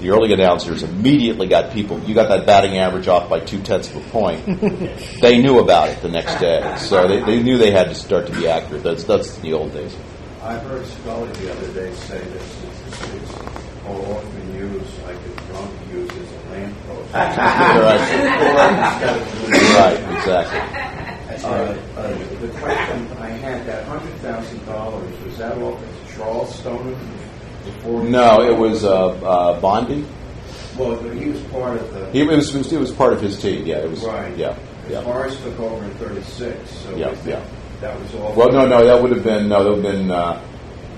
[0.01, 1.99] the early announcers immediately got people.
[2.01, 4.47] You got that batting average off by two tenths of a point.
[5.21, 8.27] they knew about it the next day, so they, they knew they had to start
[8.27, 8.83] to be accurate.
[8.83, 9.97] That's that's the old days.
[10.43, 13.35] I heard Scully the other day say that statistics
[13.87, 17.15] are often used like a drunk uses a lamppost.
[17.15, 17.29] right,
[20.17, 20.61] exactly.
[21.45, 26.55] Uh, uh, the question I had, that hundred thousand dollars, was that off of Charles
[26.59, 26.95] Stone
[27.73, 28.05] before?
[28.05, 30.05] No, it was uh, uh, Bondi.
[30.77, 32.11] Well, but he was part of the.
[32.13, 33.67] He, it was it was part of his team.
[33.67, 34.05] Yeah, it was.
[34.05, 34.37] Right.
[34.37, 34.57] Yeah,
[34.89, 35.03] yeah.
[35.03, 37.45] Forrest took over in thirty-six, so Yeah, yeah.
[37.81, 38.33] that was all.
[38.35, 40.45] Well, no, no, that would have been no, that would have been uh,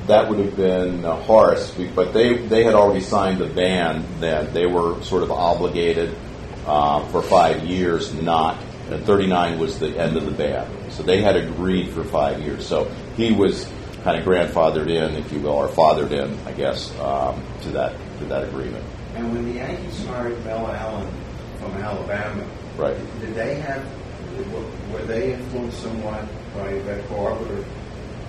[0.07, 4.05] that would have been uh, Horace, but they they had already signed the ban.
[4.21, 6.15] Then they were sort of obligated
[6.67, 8.59] uh, for five years, not.
[8.91, 12.67] And 39 was the end of the ban, so they had agreed for five years.
[12.67, 13.71] So he was
[14.03, 17.95] kind of grandfathered in, if you will, or fathered in, I guess, um, to that
[18.19, 18.85] to that agreement.
[19.17, 21.09] And when the Yankees hired Mel Allen
[21.59, 22.45] from Alabama,
[22.77, 22.97] Right.
[23.21, 23.85] did they have,
[24.93, 27.65] were- they influenced somewhat by Red Barber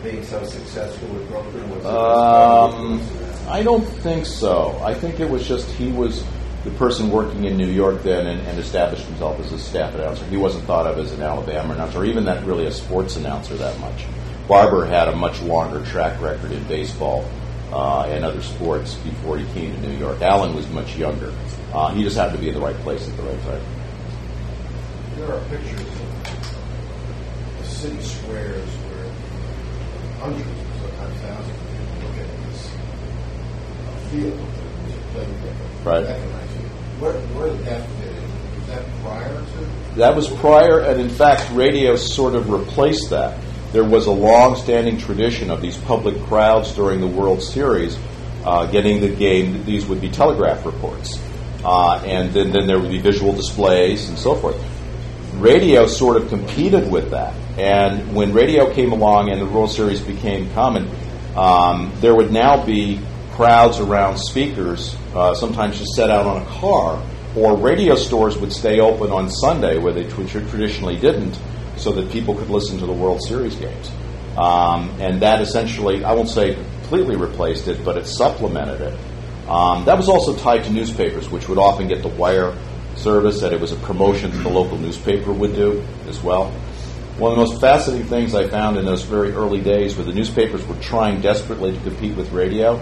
[0.04, 1.70] being so successful with Brooklyn?
[1.76, 3.52] Was Um, influence in that?
[3.54, 4.82] I don't think so.
[4.84, 6.24] I think it was just he was
[6.64, 10.26] the person working in New York then and, and established himself as a staff announcer.
[10.26, 13.56] He wasn't thought of as an Alabama announcer, or even that really a sports announcer
[13.56, 14.06] that much.
[14.52, 17.24] Barber had a much longer track record in baseball
[17.72, 20.22] uh, and other sports before he came to New York.
[20.22, 21.34] Allen was much younger.
[21.72, 23.62] Uh, he just happened to be in the right place at the right time.
[25.16, 29.08] There are pictures of the city squares where
[30.20, 30.50] hundreds,
[30.82, 32.76] sometimes thousands of people look at this
[33.88, 35.86] uh, field that was played with.
[35.86, 36.06] Right.
[37.00, 38.60] Where, where did that fit in?
[38.60, 39.96] Was that prior to?
[39.96, 43.40] That was prior, and in fact, radio sort of replaced that.
[43.72, 47.98] There was a long-standing tradition of these public crowds during the World Series
[48.44, 49.64] uh, getting the game.
[49.66, 51.22] These would be telegraph reports,
[51.64, 54.62] uh, and then, then there would be visual displays and so forth.
[55.36, 60.02] Radio sort of competed with that, and when radio came along and the World Series
[60.02, 60.90] became common,
[61.38, 63.00] um, there would now be
[63.32, 67.02] crowds around speakers, uh, sometimes just set out on a car,
[67.38, 71.40] or radio stores would stay open on Sunday where they tr- traditionally didn't,
[71.82, 73.91] so that people could listen to the World Series games.
[74.38, 79.00] Um, and that essentially, I won't say completely replaced it, but it supplemented it.
[79.50, 82.56] Um, that was also tied to newspapers, which would often get the wire
[82.96, 86.52] service, that it was a promotion that the local newspaper would do as well.
[87.17, 90.13] One of the most fascinating things I found in those very early days where the
[90.13, 92.80] newspapers were trying desperately to compete with radio.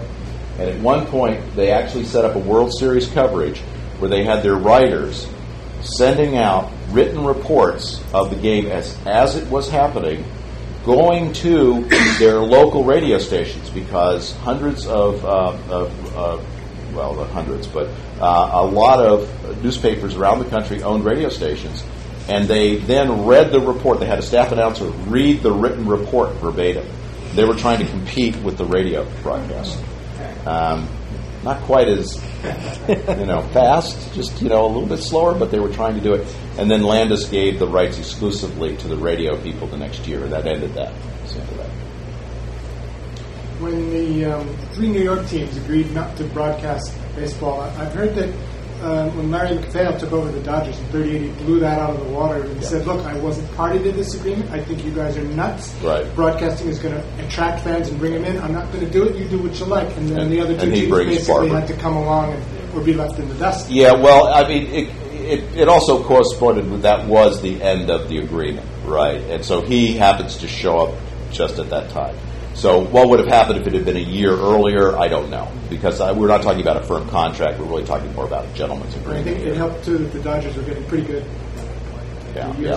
[0.58, 3.58] And at one point, they actually set up a World Series coverage
[3.98, 5.26] where they had their writers
[5.82, 10.24] sending out written reports of the game as, as it was happening,
[10.84, 11.82] going to
[12.18, 16.40] their local radio stations because hundreds of, uh, of uh,
[16.94, 17.88] well, not hundreds, but
[18.20, 21.84] uh, a lot of newspapers around the country owned radio stations.
[22.28, 23.98] And they then read the report.
[23.98, 26.86] They had a staff announcer read the written report verbatim.
[27.34, 29.78] They were trying to compete with the radio broadcast.
[30.46, 30.88] Um,
[31.42, 32.16] not quite as
[32.88, 36.00] you know fast, just you know a little bit slower, but they were trying to
[36.00, 36.36] do it.
[36.58, 40.32] And then Landis gave the rights exclusively to the radio people the next year, and
[40.32, 40.92] that ended that.
[41.30, 41.70] That.
[43.60, 48.34] When the um, three New York teams agreed not to broadcast baseball, I've heard that
[48.82, 51.98] um, when Larry MacPhail took over the Dodgers in '38, he blew that out of
[52.00, 52.68] the water and Yeah.
[52.68, 54.50] said, "Look, I wasn't party to this agreement.
[54.50, 55.72] I think you guys are nuts.
[55.82, 56.04] Right.
[56.14, 58.40] Broadcasting is going to attract fans and bring them in.
[58.40, 59.16] I'm not going to do it.
[59.16, 61.48] You do what you like." And then And- the other two teams basically Barber.
[61.60, 62.42] had to come along and
[62.74, 63.68] or be left in the dust.
[63.70, 68.08] Yeah, well, I mean, it, it, it also corresponded with that was the end of
[68.08, 69.20] the agreement, right?
[69.28, 70.94] And so he happens to show up
[71.32, 72.14] just at that time.
[72.54, 74.96] So what would have happened if it had been a year earlier?
[74.96, 77.58] I don't know because I, we're not talking about a firm contract.
[77.58, 79.28] We're really talking more about a gentleman's agreement.
[79.28, 81.24] I think it helped too that the Dodgers were getting pretty good.
[82.34, 82.76] Yeah, yeah.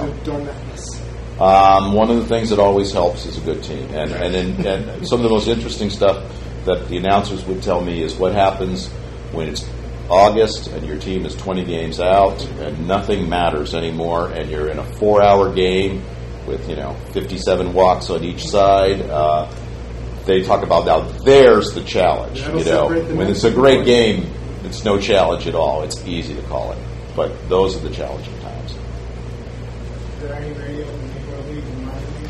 [1.40, 4.66] Um, one of the things that always helps is a good team, and and, in,
[4.68, 6.32] and some of the most interesting stuff
[6.66, 8.88] that the announcers would tell me is what happens
[9.32, 9.68] when it's
[10.10, 14.78] August and your team is 20 games out and nothing matters anymore, and you're in
[14.78, 16.04] a four-hour game
[16.46, 19.02] with you know 57 walks on each side.
[19.02, 19.52] Uh,
[20.26, 22.42] they talk about now there's the challenge.
[22.42, 24.32] That'll you know, when it's a great game,
[24.64, 25.84] it's no challenge at all.
[25.84, 26.78] It's easy to call it,
[27.16, 28.72] but those are the challenging times.
[28.72, 28.78] Is
[30.22, 32.30] there are any radio in the Negro League and minor league?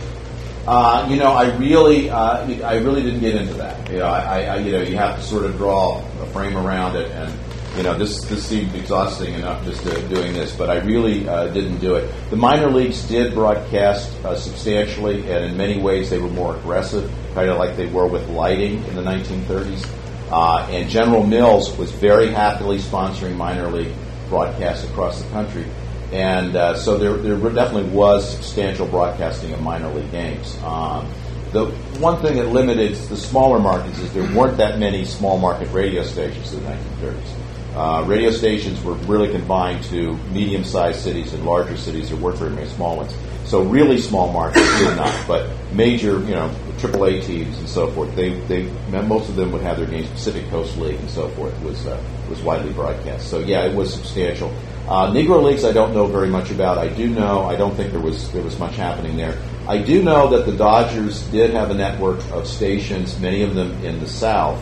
[0.65, 3.89] Uh, you know, I really, uh, I really didn't get into that.
[3.91, 6.95] You know, I, I, you know, you have to sort of draw a frame around
[6.95, 7.31] it, and
[7.75, 11.47] you know, this this seemed exhausting enough just uh, doing this, but I really uh,
[11.47, 12.13] didn't do it.
[12.29, 17.11] The minor leagues did broadcast uh, substantially, and in many ways they were more aggressive,
[17.33, 19.89] kind of like they were with lighting in the 1930s.
[20.31, 23.93] Uh, and General Mills was very happily sponsoring minor league
[24.29, 25.65] broadcasts across the country.
[26.11, 30.57] And uh, so there, there definitely was substantial broadcasting of minor league games.
[30.63, 31.11] Um,
[31.51, 31.67] the
[31.99, 36.03] one thing that limited the smaller markets is there weren't that many small market radio
[36.03, 37.42] stations in the 1930s.
[37.75, 42.09] Uh, radio stations were really confined to medium-sized cities and larger cities.
[42.09, 43.13] There weren't very many small ones.
[43.45, 48.15] So really small markets not, but major, you know, AAA teams and so forth.
[48.15, 50.09] They, they, most of them would have their games.
[50.09, 53.29] Pacific Coast League and so forth was uh, was widely broadcast.
[53.29, 54.53] So yeah, it was substantial.
[54.87, 56.77] Uh, Negro leagues, I don't know very much about.
[56.77, 57.43] I do know.
[57.43, 59.37] I don't think there was there was much happening there.
[59.67, 63.71] I do know that the Dodgers did have a network of stations, many of them
[63.83, 64.61] in the South,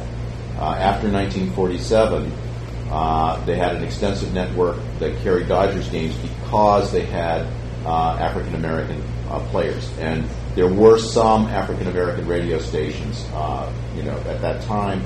[0.58, 2.32] uh, after 1947.
[2.91, 7.47] Uh, they had an extensive network that carried Dodgers games because they had
[7.86, 14.04] uh, African American uh, players, and there were some African American radio stations, uh, you
[14.04, 15.06] know, at that time,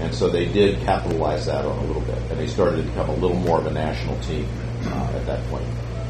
[0.00, 3.08] and so they did capitalize that on a little bit, and they started to become
[3.08, 4.46] a little more of a national team
[4.84, 5.66] uh, at that point.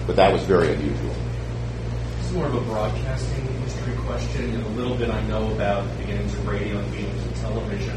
[0.09, 1.15] But that was very unusual.
[2.19, 5.89] This is more of a broadcasting history question, and a little bit I know about
[5.89, 7.97] the beginnings of radio and beginnings of television.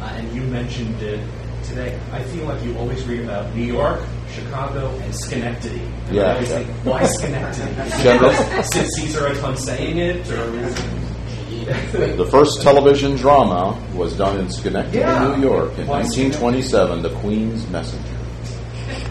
[0.00, 1.20] Uh, and you mentioned it
[1.68, 1.98] today.
[2.12, 4.00] I feel like you always read about New York,
[4.32, 5.80] Chicago, and Schenectady.
[6.06, 6.58] And Yeah, I always yeah.
[6.58, 8.02] think, why Schenectady?
[8.02, 10.50] General- Since Caesar Aton saying it, or
[12.16, 15.34] The first television drama was done in Schenectady, Yeah.
[15.36, 18.04] New York, in Why 1927, The Queen's Messenger.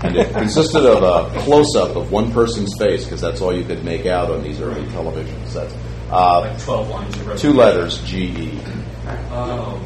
[0.04, 3.64] And it consisted of a close up of one person's face, because that's all you
[3.66, 5.74] could make out on these early television sets.
[6.12, 8.52] Uh, like 12 lines two letters, GE,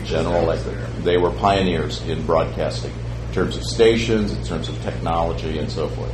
[0.06, 0.78] General Electric.
[1.04, 2.94] They were pioneers in broadcasting
[3.28, 6.12] in terms of stations, in terms of technology, and so forth.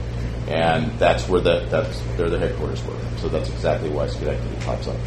[0.47, 2.99] and that's where the that's their the headquarters were.
[3.17, 4.97] So that's exactly why Schenectady pops up.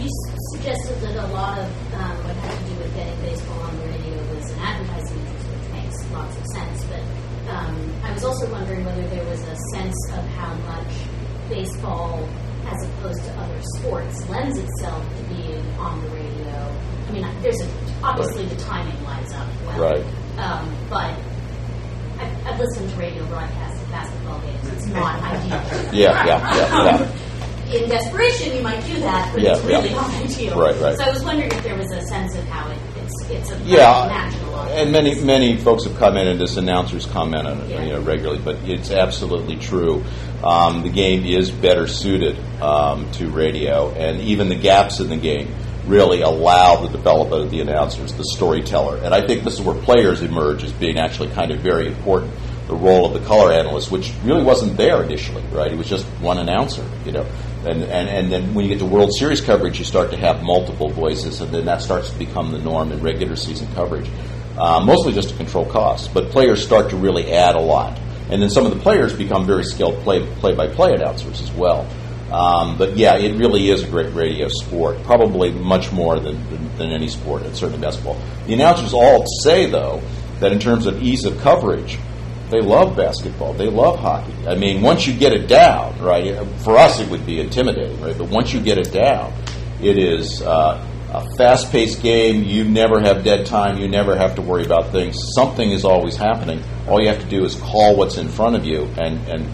[0.00, 0.10] You
[0.52, 3.86] suggested that a lot of um, what had to do with getting baseball on the
[3.86, 6.84] radio was an advertising interest, which makes lots of sense.
[6.84, 7.02] But
[7.50, 10.92] um, I was also wondering whether there was a sense of how much
[11.48, 12.28] baseball,
[12.66, 16.76] as opposed to other sports, lends itself to being on the radio.
[17.08, 17.68] I mean, there's a,
[18.02, 20.04] obviously the timing lines up well, Right.
[20.38, 21.14] Um, but
[22.18, 24.68] I've, I've listened to radio broadcasts of basketball games.
[24.72, 25.90] It's not ideal.
[25.92, 27.76] Yeah, yeah, yeah, yeah.
[27.82, 29.94] In desperation, you might do that, but Yeah, it's really yeah.
[30.00, 30.58] not ideal.
[30.58, 30.96] Right, right.
[30.96, 33.58] So I was wondering if there was a sense of how it, it's it's a
[33.64, 34.34] Yeah, audience.
[34.70, 36.38] And many many folks have commented.
[36.38, 37.82] This announcers comment on it, Yeah.
[37.84, 40.04] you know, regularly, but it's absolutely true.
[40.42, 45.16] Um, the game is better suited um, to radio, and even the gaps in the
[45.16, 45.54] game
[45.86, 48.98] really allow the development of the announcers, the storyteller.
[48.98, 52.32] And I think this is where players emerge as being actually kind of very important.
[52.68, 55.70] The role of the color analyst, which really wasn't there initially, right?
[55.70, 57.26] It was just one announcer, you know.
[57.66, 60.42] And, and, and then when you get to World Series coverage, you start to have
[60.42, 64.08] multiple voices, and then that starts to become the norm in regular season coverage.
[64.56, 67.98] Uh, mostly just to control costs, but players start to really add a lot.
[68.30, 71.50] And then some of the players become very skilled play play by play announcers as
[71.52, 71.88] well.
[72.32, 76.76] Um, but yeah, it really is a great radio sport, probably much more than, than,
[76.78, 78.20] than any sport, and certainly basketball.
[78.46, 80.02] The announcers all say, though,
[80.40, 81.98] that in terms of ease of coverage,
[82.50, 83.52] they love basketball.
[83.52, 84.34] They love hockey.
[84.48, 86.44] I mean, once you get it down, right?
[86.60, 88.16] For us, it would be intimidating, right?
[88.16, 89.32] But once you get it down,
[89.80, 90.84] it is uh,
[91.14, 92.42] a fast-paced game.
[92.42, 93.78] You never have dead time.
[93.78, 95.16] You never have to worry about things.
[95.36, 96.60] Something is always happening.
[96.88, 99.48] All you have to do is call what's in front of you, and and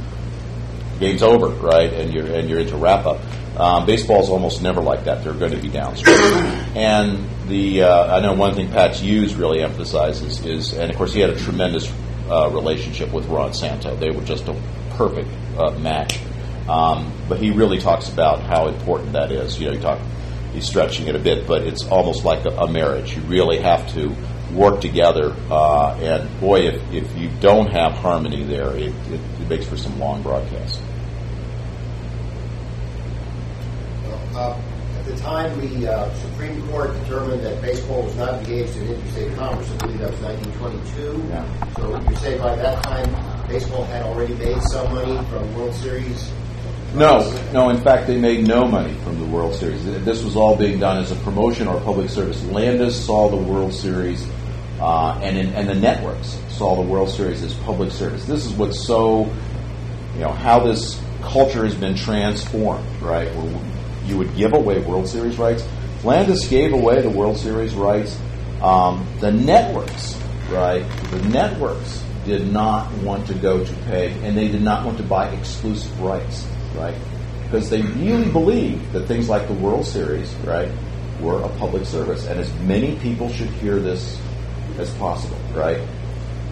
[0.98, 1.92] game's over, right?
[1.92, 3.20] And you're and you're into wrap-up.
[3.58, 5.22] Um, baseball is almost never like that.
[5.22, 6.16] They're going to be downstream.
[6.74, 11.12] and the uh, I know one thing Pat Hughes really emphasizes is, and of course
[11.12, 11.92] he had a tremendous
[12.30, 13.94] uh, relationship with Ron Santo.
[13.96, 14.58] They were just a
[14.96, 16.20] perfect uh, match.
[16.68, 19.58] Um, but he really talks about how important that is.
[19.58, 19.98] You know, he talk,
[20.52, 23.16] he's stretching it a bit, but it's almost like a, a marriage.
[23.16, 24.14] You really have to
[24.52, 25.34] work together.
[25.50, 29.76] Uh, and boy, if, if you don't have harmony there, it, it, it makes for
[29.76, 30.80] some long broadcasts.
[34.34, 34.56] Uh,
[34.98, 39.34] At the time, the uh, Supreme Court determined that baseball was not engaged in interstate
[39.36, 39.70] commerce.
[39.70, 41.28] I believe that was 1922.
[41.28, 41.74] Yeah.
[41.74, 46.30] So you say by that time, baseball had already made some money from World Series?
[46.94, 47.20] No,
[47.52, 47.70] no.
[47.70, 49.84] In fact, they made no money from the World Series.
[50.04, 52.42] This was all being done as a promotion or public service.
[52.46, 54.26] Landis saw the World Series,
[54.80, 58.26] uh, and in, and the networks saw the World Series as public service.
[58.26, 59.26] This is what's so,
[60.14, 62.84] you know, how this culture has been transformed.
[63.00, 63.62] Right, where
[64.06, 65.64] you would give away World Series rights.
[66.02, 68.18] Landis gave away the World Series rights.
[68.62, 70.20] Um, the networks,
[70.50, 70.84] right?
[71.10, 75.04] The networks did not want to go to pay, and they did not want to
[75.04, 76.96] buy exclusive rights, right?
[77.44, 80.70] Because they really believed that things like the World Series, right,
[81.20, 84.20] were a public service, and as many people should hear this
[84.78, 85.80] as possible, right?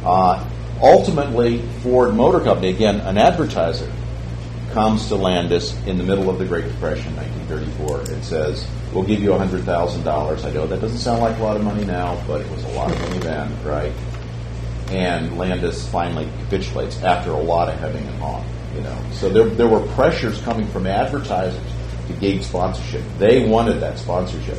[0.05, 0.45] Uh,
[0.81, 3.91] ultimately, Ford Motor Company, again, an advertiser,
[4.73, 9.21] comes to Landis in the middle of the Great Depression, 1934, and says, "We'll give
[9.21, 12.51] you $100,000." I know that doesn't sound like a lot of money now, but it
[12.51, 13.93] was a lot of money then, right?
[14.91, 18.45] And Landis finally capitulates after a lot of hemming and hawing,
[18.75, 18.97] you know.
[19.13, 21.61] So there, there were pressures coming from advertisers
[22.07, 23.03] to gauge sponsorship.
[23.19, 24.59] They wanted that sponsorship,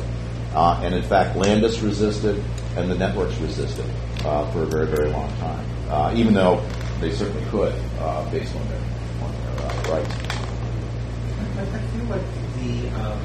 [0.54, 2.42] uh, and in fact, Landis resisted,
[2.76, 3.86] and the networks resisted
[4.24, 6.64] uh, for a very, very long time, uh, even though
[7.00, 8.80] they certainly could, uh, based on their,
[9.22, 10.14] on their uh, rights.
[11.56, 12.22] I, I feel like
[12.60, 13.20] the um,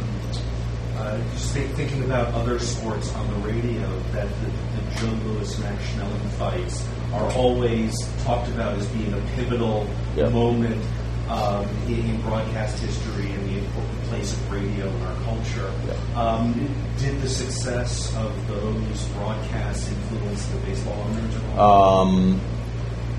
[0.98, 5.60] uh, just think, thinking about other sports on the radio that the, the Joe Louis
[5.60, 7.93] Max Schmeling fights are always
[8.24, 10.30] talked about as being a pivotal Yeah.
[10.30, 10.84] moment
[11.30, 15.72] um, in, in broadcast history and the important place of radio in our culture.
[15.88, 16.22] Yeah.
[16.22, 16.54] Um,
[17.00, 22.00] did the success of those broadcasts influence the baseball owners at all?
[22.02, 22.41] Um,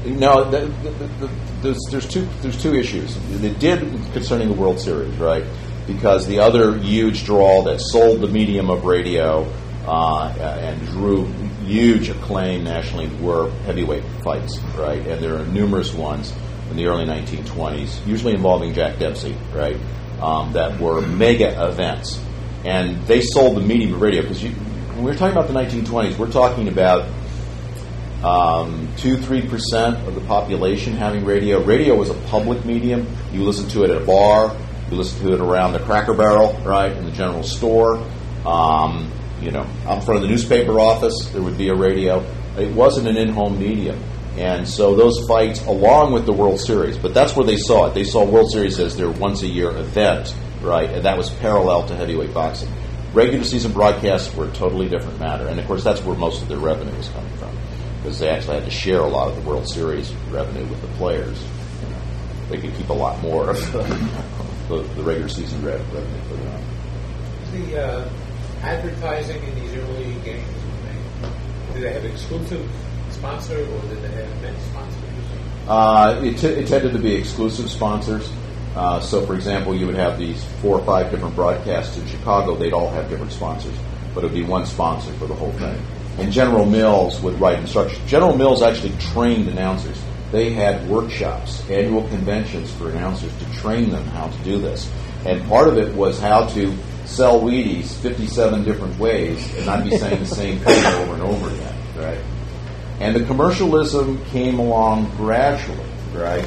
[0.04, 0.90] no, the, the,
[1.26, 1.30] the,
[1.62, 3.16] there's, there's two there's two issues.
[3.42, 3.80] It did
[4.12, 5.42] concerning the World Series, right?
[5.86, 9.50] Because the other huge draw that sold the medium of radio
[9.86, 11.26] uh, and drew
[11.64, 15.04] huge acclaim nationally were heavyweight fights, right?
[15.06, 16.32] And there are numerous ones
[16.70, 19.76] in the early 1920s, usually involving Jack Dempsey, right?
[20.20, 22.20] Um, that were mega events,
[22.64, 26.32] and they sold the medium of radio because when we're talking about the 1920s, we're
[26.32, 27.06] talking about
[28.24, 31.62] um, two, three percent of the population having radio.
[31.62, 33.06] Radio was a public medium.
[33.30, 34.56] You listen to it at a bar.
[34.90, 37.96] You listen to it around the Cracker Barrel, right, in the general store.
[38.44, 39.10] Um,
[39.40, 42.24] you know, out in front of the newspaper office, there would be a radio.
[42.56, 44.02] It wasn't an in-home medium.
[44.36, 47.94] And so those fights, along with the World Series, but that's where they saw it.
[47.94, 50.90] They saw World Series as their once a year event, right?
[50.90, 52.68] And that was parallel to heavyweight boxing.
[53.12, 55.48] Regular season broadcasts were a totally different matter.
[55.48, 57.56] And of course, that's where most of their revenue was coming from
[58.02, 60.88] because they actually had to share a lot of the World Series revenue with the
[60.98, 61.42] players.
[61.82, 62.00] You know,
[62.50, 63.56] they could keep a lot more of
[64.68, 66.62] the, the, regular season revenue for them.
[67.52, 68.10] The uh,
[68.62, 70.46] advertising in these early games,
[71.72, 72.68] do they, they have exclusive
[73.10, 75.06] sponsor or did they have many sponsors?
[75.68, 78.30] Uh, it, t- it tended to be exclusive sponsors.
[78.76, 82.54] Uh, so, for example, you would have these four or five different broadcasts in Chicago.
[82.54, 83.74] They'd all have different sponsors,
[84.14, 85.82] but it would be one sponsor for the whole thing.
[86.18, 88.08] And General Mills would write instructions.
[88.08, 90.00] General Mills actually trained announcers.
[90.36, 94.86] They had workshops, annual conventions for announcers to train them how to do this.
[95.24, 96.76] And part of it was how to
[97.06, 101.48] sell Wheaties 57 different ways and not be saying the same thing over and over
[101.48, 102.18] again, right?
[103.00, 106.44] And the commercialism came along gradually, right?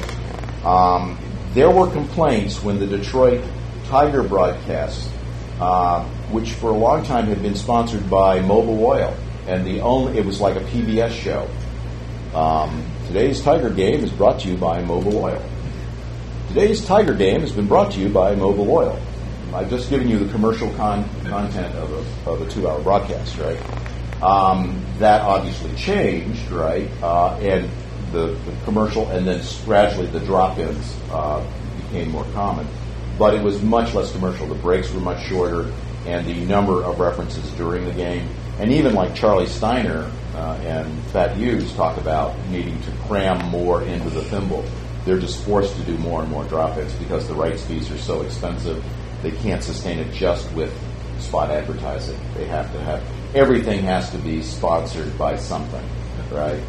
[0.64, 1.18] Um,
[1.54, 3.42] there were complaints when the Detroit
[3.86, 5.10] Tiger broadcast,
[5.58, 9.16] uh, which for a long time had been sponsored by Mobil Oil,
[9.48, 11.50] and the only it was like a PBS show.
[12.38, 15.44] Um, today's Tiger game is brought to you by Mobil Oil.
[16.46, 19.00] Today's Tiger game has been brought to you by Mobil Oil.
[19.52, 24.22] I've just given you the commercial con- content of a, of a two-hour broadcast, right?
[24.22, 26.88] Um, that obviously changed, right?
[27.02, 27.68] Uh, and
[28.12, 31.44] the, the commercial, and then gradually the drop-ins uh,
[31.82, 32.68] became more common.
[33.18, 34.46] But it was much less commercial.
[34.46, 35.72] The breaks were much shorter,
[36.06, 38.28] and the number of references during the game,
[38.60, 43.82] and even like Charlie Steiner uh, and Pat Hughes talk about needing to cram more
[43.82, 44.64] into the thimble.
[45.06, 48.20] They're just forced to do more and more drop-ins because the rights fees are so
[48.20, 48.84] expensive.
[49.22, 50.72] They can't sustain it just with
[51.20, 52.18] spot advertising.
[52.34, 53.02] They have to have
[53.34, 55.84] everything has to be sponsored by something,
[56.30, 56.60] right?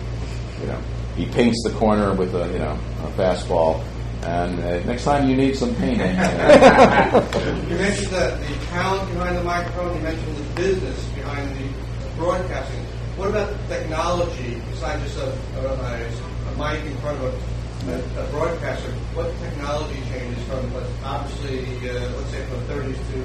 [0.62, 0.82] You know,
[1.16, 3.84] he paints the corner with a you know a fastball,
[4.24, 6.10] and uh, next time you need some painting.
[6.10, 7.28] you know.
[7.70, 9.96] You mentioned the, the talent behind the microphone.
[9.96, 11.71] You mentioned the business behind the
[12.22, 12.86] broadcasting.
[13.18, 18.30] What about technology besides just a, a, a, a mic in front of a, a,
[18.30, 18.92] broadcaster?
[19.18, 23.18] What technology changes from what, obviously, uh, let's say from the 30s to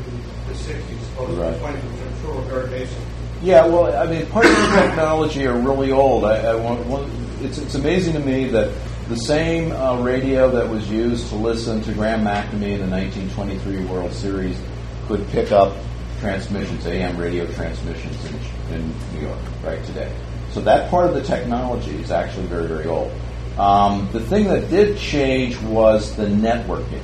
[0.49, 1.53] the 60s, opposed Right.
[1.53, 2.99] to the 20s, which I'm sure were very basic.
[3.43, 6.25] Yeah, well, I mean, parts of the technology are really old.
[6.25, 7.11] I, I want, one,
[7.43, 8.73] it's, it's amazing to me that
[9.11, 13.85] the same uh, radio that was used to listen to Graham McNamee in the 1923
[13.85, 14.59] World Series
[15.07, 15.77] could pick up
[16.19, 20.13] transmissions, AM radio transmissions in, in New York, right, today.
[20.51, 23.13] So that part of the technology is actually very, very old.
[23.59, 27.03] Um, the thing that did change was the networking.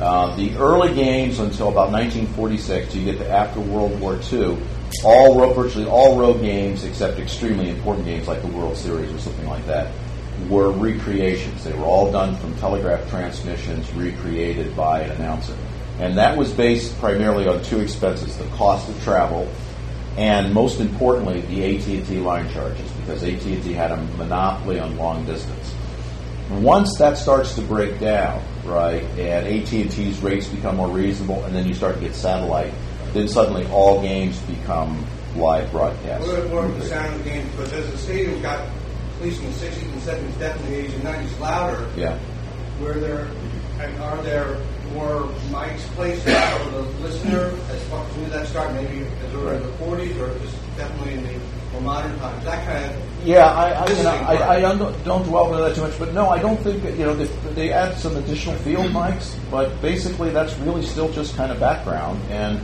[0.00, 4.58] Uh, the early games until about 1946, you get to after World War II,
[5.04, 9.18] all ro- virtually all road games except extremely important games like the World Series or
[9.18, 9.92] something like that
[10.48, 11.64] were recreations.
[11.64, 15.56] They were all done from telegraph transmissions recreated by an announcer.
[15.98, 19.50] And that was based primarily on two expenses, the cost of travel
[20.16, 25.74] and most importantly the AT&T line charges because AT&T had a monopoly on long distance.
[26.50, 31.66] Once that starts to break down, right, and AT&T's rates become more reasonable and then
[31.66, 32.72] you start to get satellite,
[33.12, 35.04] then suddenly all games become
[35.36, 36.26] live broadcasts.
[36.26, 37.46] What more of the sound of the game?
[37.50, 40.94] Because as the stadium got, at least in the 60s and 70s, definitely the 80s
[40.94, 42.18] and 90s, louder, Yeah.
[42.80, 43.28] were there,
[43.80, 44.56] and are there
[44.96, 48.72] more mics placed out for the listener as far when did that start?
[48.72, 51.40] Maybe as early as the 40s or just definitely in the
[51.72, 52.44] more modern times?
[52.44, 54.56] That kind of Yeah, I, I, you know, I.
[54.56, 57.14] I don't, don't dwell into that too much, but no, I don't think you know
[57.14, 61.60] they, they add some additional field mics, but basically that's really still just kind of
[61.60, 62.20] background.
[62.30, 62.60] And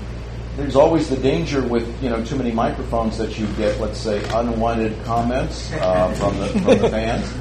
[0.56, 4.22] there's always the danger with you know too many microphones that you get, let's say,
[4.34, 7.32] unwanted comments uh, from the from the fans,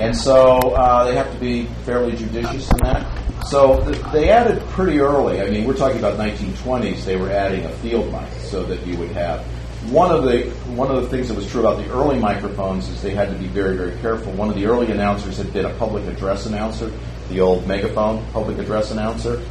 [0.00, 3.21] and so uh, they have to be fairly judicious in that.
[3.46, 5.40] So th- they added pretty early.
[5.40, 7.04] I mean, we're talking about 1920s.
[7.04, 9.44] They were adding a field mic so that you would have
[9.90, 10.44] one of the
[10.76, 13.34] one of the things that was true about the early microphones is they had to
[13.34, 14.32] be very very careful.
[14.32, 16.92] One of the early announcers had been a public address announcer,
[17.28, 19.42] the old megaphone public address announcer,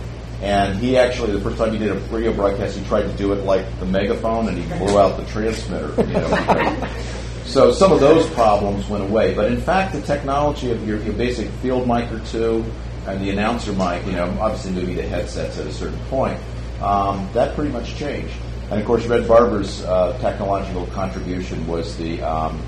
[0.41, 3.33] and he actually the first time he did a radio broadcast, he tried to do
[3.33, 5.93] it like the megaphone, and he blew out the transmitter.
[6.01, 6.89] You know,
[7.45, 9.33] so some of those problems went away.
[9.33, 12.63] But in fact, the technology of your, your basic field mic or two
[13.07, 16.39] and the announcer mic, you know, obviously maybe the headsets at a certain point,
[16.81, 18.33] um, that pretty much changed.
[18.69, 22.61] And of course, Red Barber's uh, technological contribution was the um,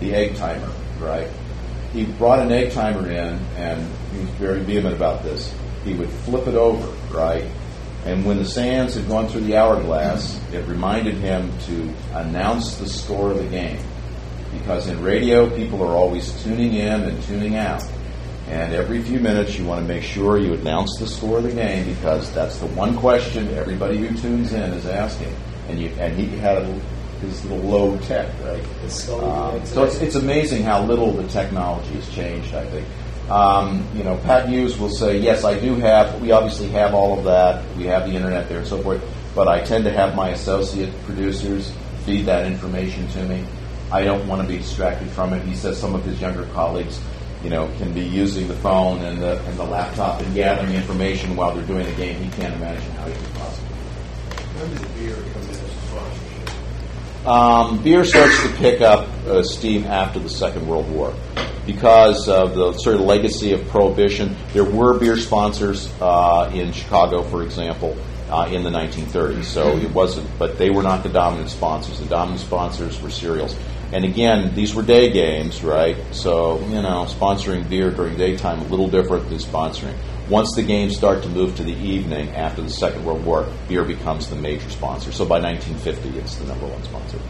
[0.00, 1.28] the egg timer, right?
[1.92, 5.54] He brought an egg timer in, and he was very vehement about this.
[5.84, 7.44] He would flip it over, right?
[8.04, 12.88] And when the sands had gone through the hourglass, it reminded him to announce the
[12.88, 13.78] score of the game.
[14.58, 17.82] because in radio, people are always tuning in and tuning out.
[18.48, 21.52] And every few minutes, you want to make sure you announce the score of the
[21.52, 25.34] game because that's the one question everybody who tunes in is asking.
[25.68, 26.66] And you and he had a,
[27.22, 28.62] his little low tech, right?
[28.62, 32.54] Um, so it's, it's amazing how little the technology has changed.
[32.54, 32.86] I think.
[33.30, 36.20] Um, you know, Pat Hughes will say, "Yes, I do have.
[36.20, 37.64] We obviously have all of that.
[37.76, 39.02] We have the internet there and so forth.
[39.34, 41.72] But I tend to have my associate producers
[42.04, 43.46] feed that information to me.
[43.90, 47.00] I don't want to be distracted from it." He says some of his younger colleagues
[47.44, 51.36] you know, can be using the phone and the, and the laptop and gathering information
[51.36, 52.22] while they're doing the game.
[52.22, 53.68] He can't imagine how he could possibly.
[54.56, 57.26] When did beer come in as a sponsorship?
[57.28, 61.14] Um, beer starts to pick up uh, steam after the Second World War
[61.66, 64.34] because of the sort of legacy of prohibition.
[64.54, 67.94] There were beer sponsors uh, in Chicago, for example,
[68.30, 69.44] uh, in the 1930s.
[69.44, 71.98] So it wasn't, but they were not the dominant sponsors.
[72.00, 73.54] The dominant sponsors were cereals.
[73.94, 75.96] And again, these were day games, right?
[76.10, 79.94] So, you know, sponsoring beer during daytime a little different than sponsoring.
[80.28, 83.84] Once the games start to move to the evening after the Second World War, beer
[83.84, 85.12] becomes the major sponsor.
[85.12, 87.20] So by 1950, it's the number one sponsor.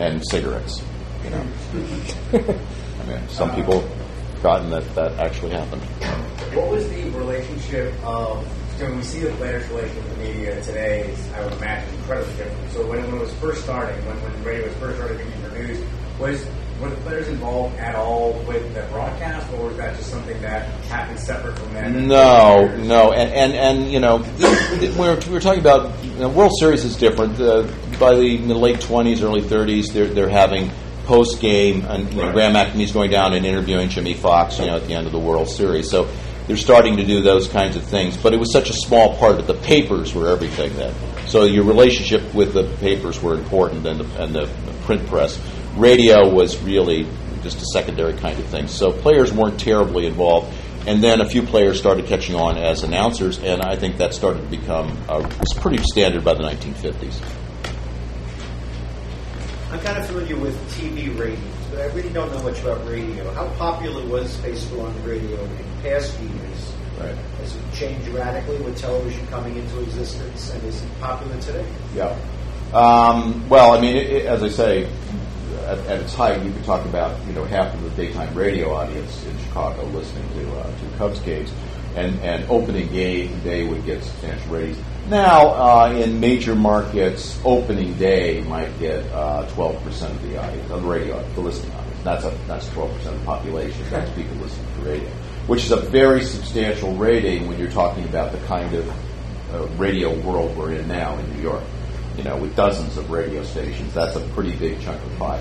[0.00, 0.82] And cigarettes,
[1.22, 1.46] you know.
[2.32, 5.82] I mean, some people have forgotten that that actually happened.
[6.56, 8.44] What was the relationship of
[8.78, 12.36] so we see the players' relation with the media today, is, I would imagine incredibly
[12.36, 12.72] different.
[12.72, 15.82] So when, when it was first starting, when, when radio was first starting being produced,
[16.18, 16.46] was
[16.80, 20.68] were the players involved at all with the broadcast, or was that just something that
[20.84, 21.90] happened separate from that?
[21.90, 24.18] No, no, and and, and you know,
[24.98, 27.40] we're, we're talking about you know, World Series is different.
[27.40, 27.62] Uh,
[27.98, 30.70] by the, the late twenties, early thirties, they're they're having
[31.06, 34.76] post game, and you know, Graham McNamee's going down and interviewing Jimmie Foxx, you know,
[34.76, 35.88] at the end of the World Series.
[35.90, 36.08] So
[36.46, 38.16] they're starting to do those kinds of things.
[38.16, 40.94] But it was such a small part of the papers were everything then.
[41.26, 44.48] So your relationship with the papers were important and the, and the
[44.84, 45.40] print press.
[45.74, 47.06] Radio was really
[47.42, 48.68] just a secondary kind of thing.
[48.68, 50.54] So players weren't terribly involved.
[50.86, 54.42] And then a few players started catching on as announcers, and I think that started
[54.42, 57.20] to become uh, pretty standard by the 1950s.
[59.72, 63.30] I'm kind of familiar with TV ratings, I really don't know much about radio.
[63.32, 66.72] How popular was baseball on the radio in past years?
[66.98, 67.14] Right.
[67.14, 71.66] Has it changed radically with television coming into existence, and is it popular today?
[71.94, 72.16] Yeah.
[72.72, 74.88] Um, well, I mean, it, it, as I say,
[75.66, 78.72] at, at, its height, you could talk about you know half of the daytime radio
[78.72, 81.52] audience in Chicago listening to uh, to Cubs games,
[81.94, 84.78] and and opening game day would get substantial ratings.
[85.08, 90.68] Now, uh, in major markets, opening day might get uh, twelve percent of the audience
[90.68, 92.02] of the radio, the listening audience.
[92.02, 93.84] That's a that's twelve percent of the population.
[93.88, 95.08] That's people listening to radio,
[95.46, 98.88] which is a very substantial rating when you're talking about the kind of
[99.54, 101.62] uh, radio world we're in now in New York.
[102.16, 105.40] You know, with dozens of radio stations, that's a pretty big chunk of pie.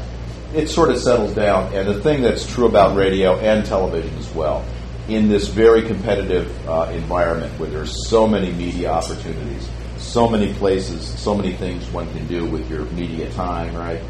[0.53, 4.31] It sort of settles down, and the thing that's true about radio and television as
[4.35, 4.63] well
[5.07, 11.07] in this very competitive uh, environment where there's so many media opportunities, so many places,
[11.19, 14.01] so many things one can do with your media time, right?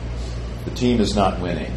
[0.66, 1.76] The team is not winning.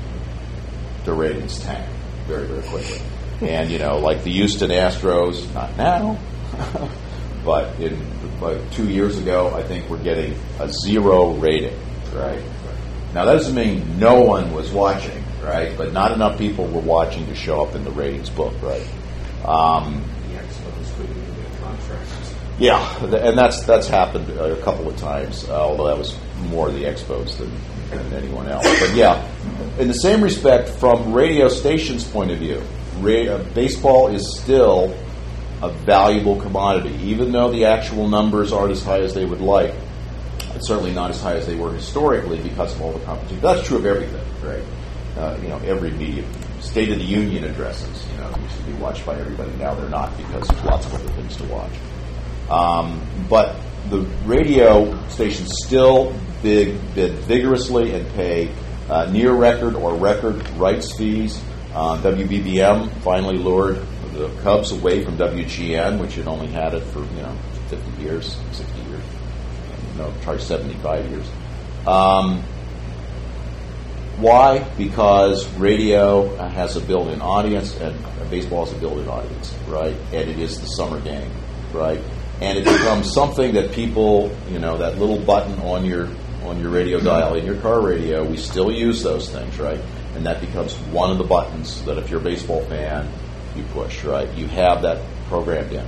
[1.05, 1.89] The ratings tank
[2.27, 3.01] very, very quickly.
[3.41, 6.19] and, you know, like the Houston Astros, not now,
[7.45, 7.99] but in
[8.41, 11.79] like two years ago, I think we're getting a zero rating,
[12.13, 12.43] right?
[13.15, 15.77] Now, that doesn't mean no one was watching, right?
[15.77, 18.87] But not enough people were watching to show up in the ratings book, right?
[19.45, 20.05] Um,
[22.59, 25.49] yeah, and that's that's happened a couple of times.
[25.49, 26.17] Uh, although that was
[26.49, 27.53] more the Expos than,
[27.91, 28.65] than anyone else.
[28.81, 29.25] But yeah,
[29.79, 32.63] in the same respect, from radio stations' point of view,
[32.99, 34.93] uh, baseball is still
[35.63, 39.75] a valuable commodity, even though the actual numbers aren't as high as they would like.
[40.55, 43.41] It's certainly not as high as they were historically because of all the competition.
[43.41, 44.65] That's true of everything, right?
[45.17, 46.25] Uh, you know, every media
[46.61, 48.07] State of the Union addresses.
[48.13, 49.51] You know, used to be watched by everybody.
[49.57, 51.73] Now they're not because there's lots of other things to watch.
[52.51, 53.57] Um, but
[53.91, 58.53] the radio stations still bid vigorously and pay
[58.89, 61.43] uh, near record or record rights fees.
[61.75, 63.85] Uh, WBBM finally lured
[64.15, 67.37] the Cubs away from WGN, which had only had it for you know
[67.69, 69.03] 50 years, 60 years,
[69.97, 71.27] no, charged 75 years.
[71.87, 72.43] Um,
[74.19, 74.59] why?
[74.77, 77.97] Because radio uh, has a built-in audience, and
[78.31, 79.95] baseball has a built-in audience, right?
[80.13, 81.31] And it is the summer game,
[81.73, 82.01] right?
[82.41, 86.09] And it becomes something that people, you know, that little button on your
[86.45, 89.81] on your radio dial in your car radio, we still use those things, right?
[90.15, 93.09] And that becomes one of the buttons that if you're a baseball fan,
[93.55, 94.33] you push, right?
[94.35, 95.87] You have that programmed in.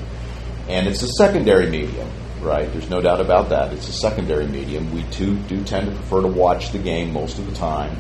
[0.69, 2.11] And it's a secondary medium,
[2.41, 2.71] right?
[2.73, 3.73] There's no doubt about that.
[3.73, 4.93] It's a secondary medium.
[4.93, 7.97] We too do tend to prefer to watch the game most of the time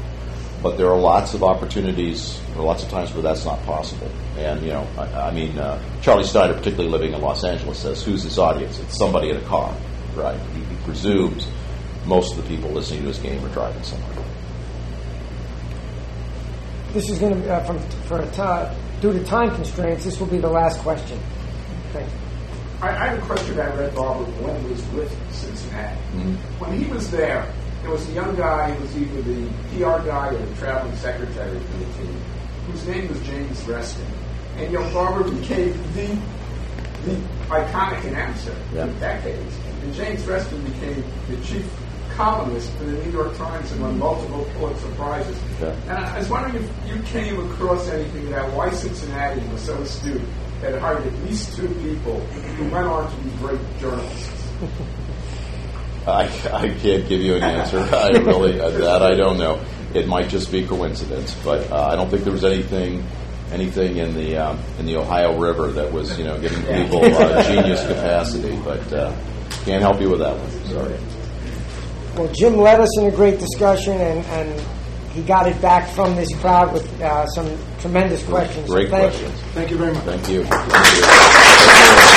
[0.63, 4.11] but there are lots of opportunities, or lots of times where that's not possible.
[4.37, 8.03] And you know, I, I mean, uh, Charlie Steiner, particularly living in Los Angeles, says,
[8.03, 8.79] "Who's his audience?
[8.79, 9.75] It's somebody in a car,
[10.15, 11.47] right?" He, he presumes
[12.07, 14.17] most of the people listening to his game are driving somewhere.
[16.93, 20.27] This is going to, uh, from, for a ti- due to time constraints, this will
[20.27, 21.21] be the last question.
[21.93, 22.19] Thank you.
[22.83, 26.01] I, I have a question about Red Barber when he was with Cincinnati.
[26.59, 27.47] When he was there,
[27.83, 31.59] there was a young guy who was either the PR guy or the traveling secretary
[31.59, 32.21] for the team,
[32.67, 34.07] whose name was James Reston.
[34.57, 36.19] And young Barber became the,
[37.05, 37.17] the
[37.49, 38.87] iconic announcer Yeah.
[38.87, 39.57] for decades.
[39.83, 41.67] And James Reston became the chief
[42.17, 45.39] columnist for the New York Times and won multiple Pulitzer Prizes.
[45.61, 45.69] Yeah.
[45.89, 50.21] And I was wondering if you came across anything about why Cincinnati was so astute
[50.61, 54.45] that it hired at least two people who went on to be great journalists.
[56.07, 57.79] I, I can't give you an answer.
[57.79, 59.61] I really uh, that I don't know.
[59.95, 63.05] It might just be coincidence, but uh, I don't think there was anything
[63.53, 67.43] anything in the um, in the Ohio River that was you know giving people uh,
[67.43, 68.57] genius capacity.
[68.65, 69.15] But uh,
[69.65, 70.51] can't help you with that one.
[70.67, 70.99] Sorry.
[72.17, 74.61] Well, Jim led us in a great discussion, and, and
[75.13, 78.67] he got it back from this crowd with uh, some tremendous questions.
[78.67, 79.41] So Great thank questions.
[79.53, 80.05] Thank you very much.
[80.05, 82.17] Thank you.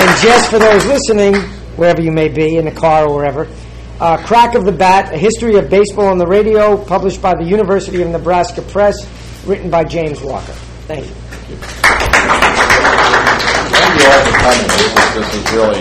[0.00, 1.34] And just for those listening,
[1.76, 3.46] wherever you may be, in the car or wherever,
[4.00, 7.44] uh, Crack of the Bat, A History of Baseball on the Radio, published by the
[7.44, 8.96] University of Nebraska Press,
[9.44, 10.54] written by James Walker.
[10.88, 11.12] Thank you.
[13.76, 14.66] Thank you all for coming.
[15.20, 15.76] This is, really